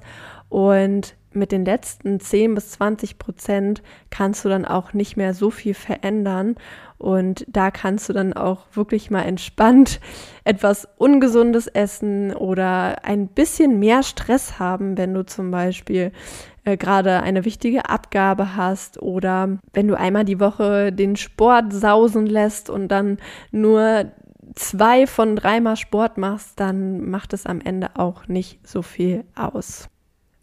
und 0.51 1.17
mit 1.33 1.53
den 1.53 1.65
letzten 1.65 2.21
10 2.21 2.55
bis 2.55 2.73
20 2.73 3.19
Prozent 3.19 3.83
kannst 4.11 4.45
du 4.45 4.49
dann 4.49 4.65
auch 4.65 4.93
nicht 4.93 5.17
mehr 5.17 5.33
so 5.33 5.51
viel 5.51 5.75
verändern. 5.75 6.57
Und 6.99 7.47
da 7.49 7.71
kannst 7.71 8.09
du 8.09 8.13
dann 8.13 8.33
auch 8.33 8.67
wirklich 8.75 9.11
mal 9.11 9.23
entspannt 9.23 10.01
etwas 10.45 10.89
Ungesundes 10.99 11.67
essen 11.67 12.35
oder 12.35 13.05
ein 13.05 13.29
bisschen 13.29 13.79
mehr 13.79 14.03
Stress 14.03 14.59
haben, 14.59 14.99
wenn 14.99 15.15
du 15.15 15.25
zum 15.25 15.51
Beispiel 15.51 16.13
äh, 16.65 16.77
gerade 16.77 17.23
eine 17.23 17.45
wichtige 17.45 17.89
Abgabe 17.89 18.57
hast 18.57 19.01
oder 19.03 19.59
wenn 19.73 19.89
du 19.89 19.99
einmal 19.99 20.25
die 20.25 20.41
Woche 20.41 20.93
den 20.93 21.17
Sport 21.17 21.73
sausen 21.73 22.27
lässt 22.27 22.71
und 22.71 22.89
dann 22.89 23.19
nur 23.51 24.13
zwei 24.55 25.07
von 25.07 25.37
dreimal 25.37 25.77
Sport 25.77 26.19
machst, 26.19 26.59
dann 26.61 27.09
macht 27.09 27.33
es 27.33 27.47
am 27.47 27.61
Ende 27.61 27.91
auch 27.95 28.29
nicht 28.29 28.67
so 28.67 28.83
viel 28.83 29.25
aus. 29.35 29.89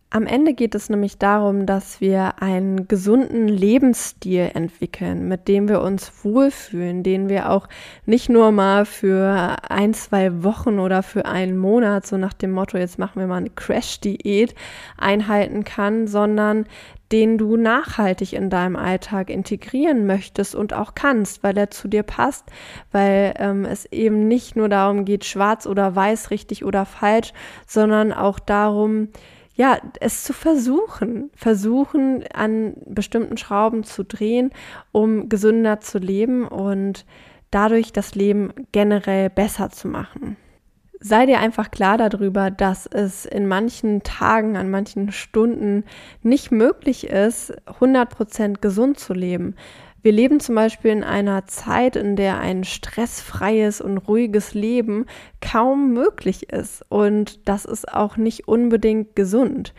Am 0.10 0.26
Ende 0.26 0.54
geht 0.54 0.74
es 0.74 0.90
nämlich 0.90 1.18
darum, 1.18 1.66
dass 1.66 2.00
wir 2.00 2.42
einen 2.42 2.88
gesunden 2.88 3.50
Lebensstil 3.50 4.52
entwickeln, 4.54 5.28
mit 5.28 5.50
dem 5.50 5.68
wir 5.68 5.82
uns 5.82 6.24
wohlfühlen, 6.24 7.04
den 7.04 7.28
wir 7.28 7.50
auch 7.50 7.68
nicht 8.06 8.30
nur 8.30 8.54
mal 8.54 8.86
für 8.86 9.58
ein, 9.70 9.94
zwei 9.94 10.44
Wochen 10.44 10.80
oder 10.80 11.04
für 11.04 11.26
einen 11.26 11.58
Monat, 11.58 12.08
so 12.08 12.16
nach 12.16 12.32
dem 12.32 12.52
Motto, 12.52 12.78
jetzt 12.78 12.98
machen 12.98 13.20
wir 13.20 13.28
mal 13.28 13.36
eine 13.36 13.50
Crash-Diät, 13.50 14.56
einhalten 14.98 15.66
kann, 15.66 16.08
sondern 16.08 16.68
den 17.12 17.38
du 17.38 17.58
nachhaltig 17.58 18.32
in 18.32 18.50
deinem 18.50 18.78
Alltag 18.78 19.30
integrieren 19.30 20.06
möchtest 20.06 20.56
und 20.56 20.74
auch 20.74 20.96
kannst, 20.96 21.44
weil 21.44 21.58
er 21.58 21.70
zu 21.70 21.90
dir 21.90 22.04
passt, 22.04 22.46
weil 22.94 23.34
ähm, 23.40 23.66
es 23.66 23.86
eben 23.92 24.30
nicht 24.30 24.56
nur 24.56 24.70
darum 24.70 25.04
geht, 25.04 25.26
schwarz 25.26 25.68
oder 25.68 25.96
weiß, 25.96 26.32
richtig 26.32 26.64
oder 26.64 26.86
falsch, 26.86 27.34
sondern 27.66 28.14
auch 28.14 28.40
darum, 28.40 29.10
ja, 29.58 29.80
es 30.00 30.24
zu 30.24 30.34
versuchen, 30.34 31.32
versuchen 31.36 32.24
an 32.32 32.76
bestimmten 32.86 33.38
Schrauben 33.38 33.84
zu 33.84 34.04
drehen, 34.04 34.52
um 34.92 35.30
gesünder 35.30 35.82
zu 35.82 35.98
leben 35.98 36.48
und 36.48 37.06
dadurch 37.50 37.92
das 37.92 38.14
Leben 38.14 38.54
generell 38.72 39.32
besser 39.32 39.72
zu 39.72 39.88
machen. 39.88 40.38
Sei 41.00 41.26
dir 41.26 41.40
einfach 41.40 41.72
klar 41.72 41.98
darüber, 41.98 42.52
dass 42.52 42.86
es 42.86 43.26
in 43.26 43.48
manchen 43.48 44.04
Tagen, 44.04 44.58
an 44.58 44.70
manchen 44.70 45.12
Stunden 45.12 45.84
nicht 46.22 46.52
möglich 46.52 47.08
ist, 47.08 47.54
100% 47.68 48.62
gesund 48.62 49.00
zu 49.00 49.14
leben. 49.14 49.56
Wir 50.08 50.14
leben 50.14 50.40
zum 50.40 50.56
Beispiel 50.56 50.92
in 50.92 51.04
einer 51.04 51.48
Zeit, 51.48 51.98
in 51.98 52.16
der 52.16 52.40
ein 52.40 52.64
stressfreies 52.64 53.82
und 53.82 53.98
ruhiges 53.98 54.54
Leben 54.54 55.06
kaum 55.42 55.92
möglich 55.92 56.50
ist. 56.50 56.82
Und 56.88 57.46
das 57.46 57.66
ist 57.66 57.92
auch 57.94 58.16
nicht 58.16 58.48
unbedingt 58.48 59.18
gesund. 59.18 59.74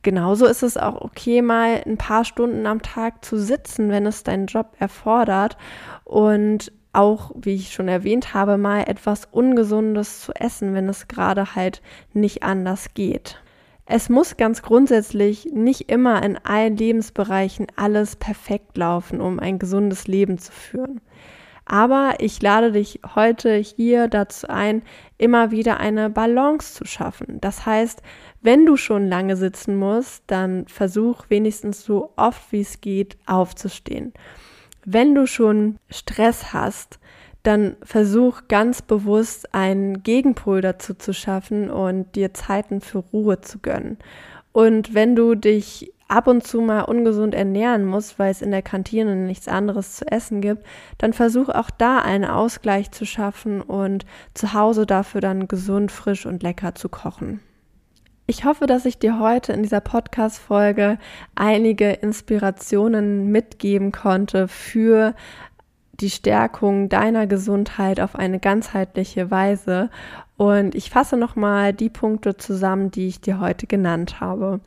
Genauso 0.00 0.46
ist 0.46 0.62
es 0.62 0.78
auch 0.78 1.02
okay, 1.02 1.42
mal 1.42 1.82
ein 1.84 1.98
paar 1.98 2.24
Stunden 2.24 2.64
am 2.66 2.80
Tag 2.80 3.26
zu 3.26 3.36
sitzen, 3.36 3.90
wenn 3.90 4.06
es 4.06 4.22
dein 4.22 4.46
Job 4.46 4.68
erfordert. 4.78 5.58
Und 6.04 6.72
auch, 6.94 7.32
wie 7.34 7.54
ich 7.54 7.74
schon 7.74 7.88
erwähnt 7.88 8.32
habe, 8.32 8.56
mal 8.56 8.84
etwas 8.84 9.28
Ungesundes 9.30 10.22
zu 10.22 10.32
essen, 10.32 10.72
wenn 10.72 10.88
es 10.88 11.08
gerade 11.08 11.56
halt 11.56 11.82
nicht 12.14 12.42
anders 12.42 12.94
geht. 12.94 13.43
Es 13.86 14.08
muss 14.08 14.36
ganz 14.38 14.62
grundsätzlich 14.62 15.46
nicht 15.52 15.90
immer 15.90 16.22
in 16.22 16.38
allen 16.38 16.76
Lebensbereichen 16.76 17.66
alles 17.76 18.16
perfekt 18.16 18.78
laufen, 18.78 19.20
um 19.20 19.38
ein 19.38 19.58
gesundes 19.58 20.06
Leben 20.06 20.38
zu 20.38 20.52
führen. 20.52 21.00
Aber 21.66 22.14
ich 22.18 22.40
lade 22.42 22.72
dich 22.72 23.00
heute 23.14 23.56
hier 23.56 24.08
dazu 24.08 24.48
ein, 24.48 24.82
immer 25.16 25.50
wieder 25.50 25.80
eine 25.80 26.10
Balance 26.10 26.74
zu 26.74 26.84
schaffen. 26.84 27.40
Das 27.40 27.64
heißt, 27.64 28.02
wenn 28.42 28.66
du 28.66 28.76
schon 28.76 29.08
lange 29.08 29.36
sitzen 29.36 29.76
musst, 29.76 30.24
dann 30.26 30.66
versuch 30.66 31.24
wenigstens 31.28 31.84
so 31.84 32.12
oft 32.16 32.52
wie 32.52 32.60
es 32.60 32.80
geht 32.80 33.16
aufzustehen. 33.26 34.12
Wenn 34.84 35.14
du 35.14 35.26
schon 35.26 35.78
Stress 35.88 36.52
hast, 36.52 36.98
dann 37.44 37.76
versuch 37.82 38.48
ganz 38.48 38.82
bewusst 38.82 39.54
einen 39.54 40.02
Gegenpol 40.02 40.60
dazu 40.60 40.94
zu 40.94 41.12
schaffen 41.12 41.70
und 41.70 42.16
dir 42.16 42.34
Zeiten 42.34 42.80
für 42.80 42.98
Ruhe 42.98 43.40
zu 43.40 43.60
gönnen. 43.60 43.98
Und 44.52 44.94
wenn 44.94 45.14
du 45.14 45.34
dich 45.34 45.92
ab 46.08 46.26
und 46.26 46.46
zu 46.46 46.60
mal 46.60 46.82
ungesund 46.82 47.34
ernähren 47.34 47.84
musst, 47.84 48.18
weil 48.18 48.30
es 48.30 48.42
in 48.42 48.50
der 48.50 48.62
Kantine 48.62 49.14
nichts 49.16 49.48
anderes 49.48 49.96
zu 49.96 50.10
essen 50.10 50.40
gibt, 50.40 50.64
dann 50.98 51.12
versuch 51.12 51.48
auch 51.48 51.70
da 51.70 51.98
einen 51.98 52.24
Ausgleich 52.24 52.90
zu 52.90 53.04
schaffen 53.04 53.60
und 53.60 54.06
zu 54.32 54.54
Hause 54.54 54.86
dafür 54.86 55.20
dann 55.20 55.48
gesund, 55.48 55.92
frisch 55.92 56.26
und 56.26 56.42
lecker 56.42 56.74
zu 56.74 56.88
kochen. 56.88 57.40
Ich 58.26 58.46
hoffe, 58.46 58.66
dass 58.66 58.86
ich 58.86 58.98
dir 58.98 59.18
heute 59.18 59.52
in 59.52 59.62
dieser 59.62 59.82
Podcast-Folge 59.82 60.98
einige 61.34 61.90
Inspirationen 61.90 63.30
mitgeben 63.30 63.92
konnte 63.92 64.48
für 64.48 65.14
die 66.00 66.10
Stärkung 66.10 66.88
deiner 66.88 67.26
Gesundheit 67.26 68.00
auf 68.00 68.16
eine 68.16 68.40
ganzheitliche 68.40 69.30
Weise. 69.30 69.90
Und 70.36 70.74
ich 70.74 70.90
fasse 70.90 71.16
nochmal 71.16 71.72
die 71.72 71.88
Punkte 71.88 72.36
zusammen, 72.36 72.90
die 72.90 73.06
ich 73.06 73.20
dir 73.20 73.38
heute 73.38 73.68
genannt 73.68 74.20
habe. 74.20 74.60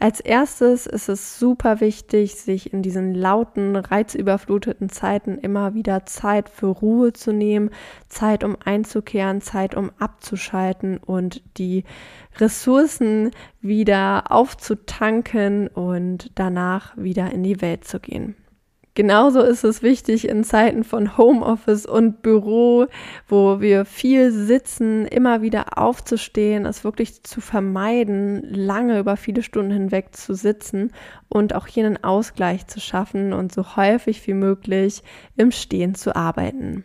Als 0.00 0.18
erstes 0.18 0.86
ist 0.86 1.08
es 1.08 1.38
super 1.38 1.80
wichtig, 1.80 2.34
sich 2.34 2.72
in 2.72 2.82
diesen 2.82 3.14
lauten, 3.14 3.76
reizüberfluteten 3.76 4.88
Zeiten 4.88 5.38
immer 5.38 5.74
wieder 5.74 6.06
Zeit 6.06 6.48
für 6.48 6.66
Ruhe 6.66 7.12
zu 7.12 7.32
nehmen, 7.32 7.70
Zeit 8.08 8.42
um 8.42 8.56
einzukehren, 8.64 9.40
Zeit 9.40 9.76
um 9.76 9.92
abzuschalten 10.00 10.98
und 10.98 11.40
die 11.56 11.84
Ressourcen 12.38 13.30
wieder 13.60 14.24
aufzutanken 14.32 15.68
und 15.68 16.32
danach 16.34 16.96
wieder 16.96 17.30
in 17.30 17.44
die 17.44 17.60
Welt 17.60 17.84
zu 17.84 18.00
gehen. 18.00 18.34
Genauso 18.94 19.40
ist 19.40 19.64
es 19.64 19.82
wichtig 19.82 20.28
in 20.28 20.44
Zeiten 20.44 20.84
von 20.84 21.16
Homeoffice 21.16 21.86
und 21.86 22.20
Büro, 22.20 22.88
wo 23.26 23.58
wir 23.60 23.86
viel 23.86 24.30
sitzen, 24.32 25.06
immer 25.06 25.40
wieder 25.40 25.78
aufzustehen, 25.78 26.66
es 26.66 26.84
wirklich 26.84 27.22
zu 27.22 27.40
vermeiden, 27.40 28.42
lange 28.52 28.98
über 28.98 29.16
viele 29.16 29.42
Stunden 29.42 29.72
hinweg 29.72 30.14
zu 30.14 30.34
sitzen 30.34 30.92
und 31.30 31.54
auch 31.54 31.66
hier 31.66 31.86
einen 31.86 32.04
Ausgleich 32.04 32.66
zu 32.66 32.80
schaffen 32.80 33.32
und 33.32 33.50
so 33.50 33.76
häufig 33.76 34.26
wie 34.26 34.34
möglich 34.34 35.02
im 35.36 35.52
Stehen 35.52 35.94
zu 35.94 36.14
arbeiten. 36.14 36.84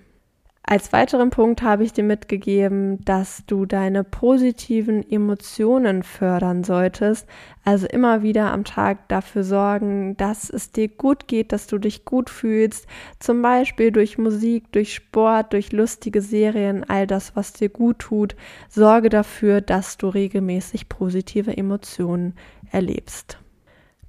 Als 0.69 0.91
weiteren 0.91 1.29
Punkt 1.29 1.61
habe 1.61 1.85
ich 1.85 1.93
dir 1.93 2.03
mitgegeben, 2.03 2.99
dass 3.05 3.41
du 3.47 3.65
deine 3.65 4.03
positiven 4.03 5.09
Emotionen 5.09 6.03
fördern 6.03 6.65
solltest. 6.65 7.25
Also 7.63 7.87
immer 7.87 8.21
wieder 8.21 8.51
am 8.51 8.65
Tag 8.65 9.07
dafür 9.07 9.45
sorgen, 9.45 10.17
dass 10.17 10.49
es 10.49 10.73
dir 10.73 10.89
gut 10.89 11.29
geht, 11.29 11.53
dass 11.53 11.67
du 11.67 11.77
dich 11.77 12.03
gut 12.03 12.29
fühlst. 12.29 12.85
Zum 13.17 13.41
Beispiel 13.41 13.93
durch 13.93 14.17
Musik, 14.17 14.69
durch 14.73 14.93
Sport, 14.93 15.53
durch 15.53 15.71
lustige 15.71 16.21
Serien, 16.21 16.83
all 16.83 17.07
das, 17.07 17.33
was 17.37 17.53
dir 17.53 17.69
gut 17.69 17.99
tut. 17.99 18.35
Sorge 18.67 19.07
dafür, 19.07 19.61
dass 19.61 19.97
du 19.97 20.09
regelmäßig 20.09 20.89
positive 20.89 21.55
Emotionen 21.55 22.33
erlebst. 22.71 23.37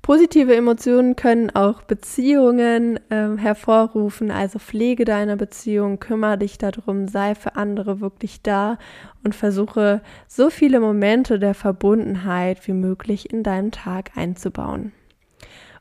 Positive 0.08 0.56
Emotionen 0.56 1.16
können 1.16 1.54
auch 1.54 1.82
Beziehungen 1.82 2.98
äh, 3.10 3.36
hervorrufen, 3.36 4.30
also 4.30 4.58
pflege 4.58 5.04
deine 5.04 5.36
Beziehung, 5.36 6.00
kümmere 6.00 6.38
dich 6.38 6.56
darum, 6.56 7.08
sei 7.08 7.34
für 7.34 7.56
andere 7.56 8.00
wirklich 8.00 8.40
da 8.40 8.78
und 9.22 9.34
versuche 9.34 10.00
so 10.26 10.48
viele 10.48 10.80
Momente 10.80 11.38
der 11.38 11.52
Verbundenheit 11.52 12.66
wie 12.66 12.72
möglich 12.72 13.30
in 13.30 13.42
deinen 13.42 13.70
Tag 13.70 14.12
einzubauen. 14.16 14.92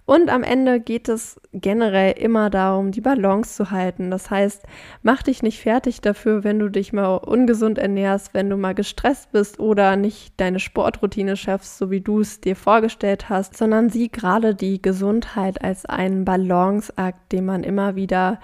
Und 0.07 0.29
am 0.29 0.43
Ende 0.43 0.79
geht 0.79 1.09
es 1.09 1.37
generell 1.51 2.13
immer 2.13 2.49
darum, 2.49 2.91
die 2.91 3.01
Balance 3.01 3.55
zu 3.55 3.71
halten. 3.71 4.09
Das 4.09 4.29
heißt, 4.29 4.63
mach 5.03 5.21
dich 5.21 5.43
nicht 5.43 5.59
fertig 5.59 5.99
dafür, 5.99 6.45
wenn 6.45 6.59
du 6.59 6.69
dich 6.69 6.93
mal 6.93 7.17
ungesund 7.17 7.77
ernährst, 7.77 8.33
wenn 8.33 8.49
du 8.49 8.55
mal 8.55 8.73
gestresst 8.73 9.33
bist 9.33 9.59
oder 9.59 9.97
nicht 9.97 10.39
deine 10.39 10.61
Sportroutine 10.61 11.35
schaffst, 11.35 11.77
so 11.77 11.91
wie 11.91 11.99
du 11.99 12.21
es 12.21 12.39
dir 12.39 12.55
vorgestellt 12.55 13.27
hast, 13.27 13.57
sondern 13.57 13.89
sieh 13.89 14.07
gerade 14.07 14.55
die 14.55 14.81
Gesundheit 14.81 15.61
als 15.61 15.85
einen 15.85 16.23
Balanceakt, 16.23 17.33
den 17.33 17.45
man 17.45 17.63
immer 17.63 17.97
wieder 17.97 18.39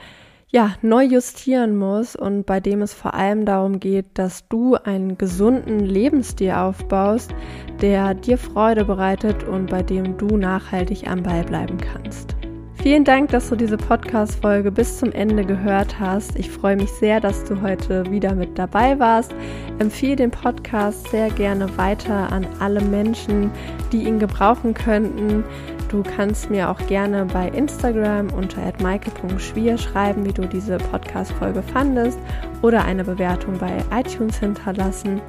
ja, 0.54 0.76
neu 0.84 1.04
justieren 1.04 1.76
muss 1.76 2.16
und 2.16 2.46
bei 2.46 2.60
dem 2.60 2.84
es 2.84 2.94
vor 2.94 3.16
allem 3.16 3.44
darum 3.44 3.80
geht, 3.80 4.06
dass 4.14 4.48
du 4.50 4.76
einen 4.76 5.18
gesunden 5.18 5.80
Lebensstil 5.80 6.52
aufbaust, 6.52 7.34
der 7.82 8.14
dir 8.14 8.38
Freude 8.38 8.86
bereitet 8.86 9.44
und 9.46 9.72
bei 9.72 9.82
dem 9.82 10.16
du 10.20 10.38
nachhaltig 10.38 11.10
am 11.10 11.24
Ball 11.24 11.44
bleiben 11.44 11.78
kannst. 11.78 12.36
Vielen 12.84 13.04
Dank, 13.04 13.30
dass 13.30 13.50
du 13.50 13.56
diese 13.56 13.78
Podcast-Folge 13.78 14.70
bis 14.70 15.00
zum 15.00 15.12
Ende 15.14 15.44
gehört 15.44 16.00
hast. 16.00 16.38
Ich 16.38 16.52
freue 16.52 16.76
mich 16.76 16.92
sehr, 16.92 17.20
dass 17.20 17.46
du 17.46 17.62
heute 17.62 18.12
wieder 18.12 18.36
mit 18.36 18.60
dabei 18.60 19.00
warst. 19.00 19.34
Empfehle 19.80 20.18
den 20.18 20.32
Podcast 20.32 21.08
sehr 21.08 21.30
gerne 21.32 21.78
weiter 21.78 22.32
an 22.32 22.46
alle 22.60 22.82
Menschen, 22.82 23.50
die 23.92 24.04
ihn 24.04 24.20
gebrauchen 24.20 24.74
könnten. 24.74 25.46
Du 25.94 26.02
kannst 26.02 26.50
mir 26.50 26.72
auch 26.72 26.88
gerne 26.88 27.24
bei 27.26 27.50
Instagram 27.50 28.34
unter 28.34 28.60
@maike.schwier 28.82 29.78
schreiben, 29.78 30.26
wie 30.26 30.34
du 30.34 30.48
diese 30.48 30.80
Podcast-Folge 30.80 31.62
fandest 31.62 32.18
oder 32.64 32.84
eine 32.84 33.04
Bewertung 33.04 33.60
bei 33.60 33.78
iTunes 33.96 34.40
hinterlassen. 34.40 35.22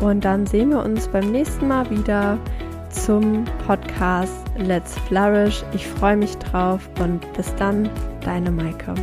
Und 0.00 0.24
dann 0.24 0.48
sehen 0.48 0.70
wir 0.70 0.82
uns 0.82 1.06
beim 1.06 1.30
nächsten 1.30 1.68
Mal 1.68 1.88
wieder 1.90 2.38
zum 2.88 3.44
Podcast 3.68 4.34
Let's 4.58 4.98
Flourish. 5.06 5.62
Ich 5.74 5.86
freue 5.86 6.16
mich 6.16 6.36
drauf 6.38 6.90
und 6.98 7.32
bis 7.34 7.54
dann, 7.54 7.88
deine 8.24 8.50
Maike. 8.50 8.94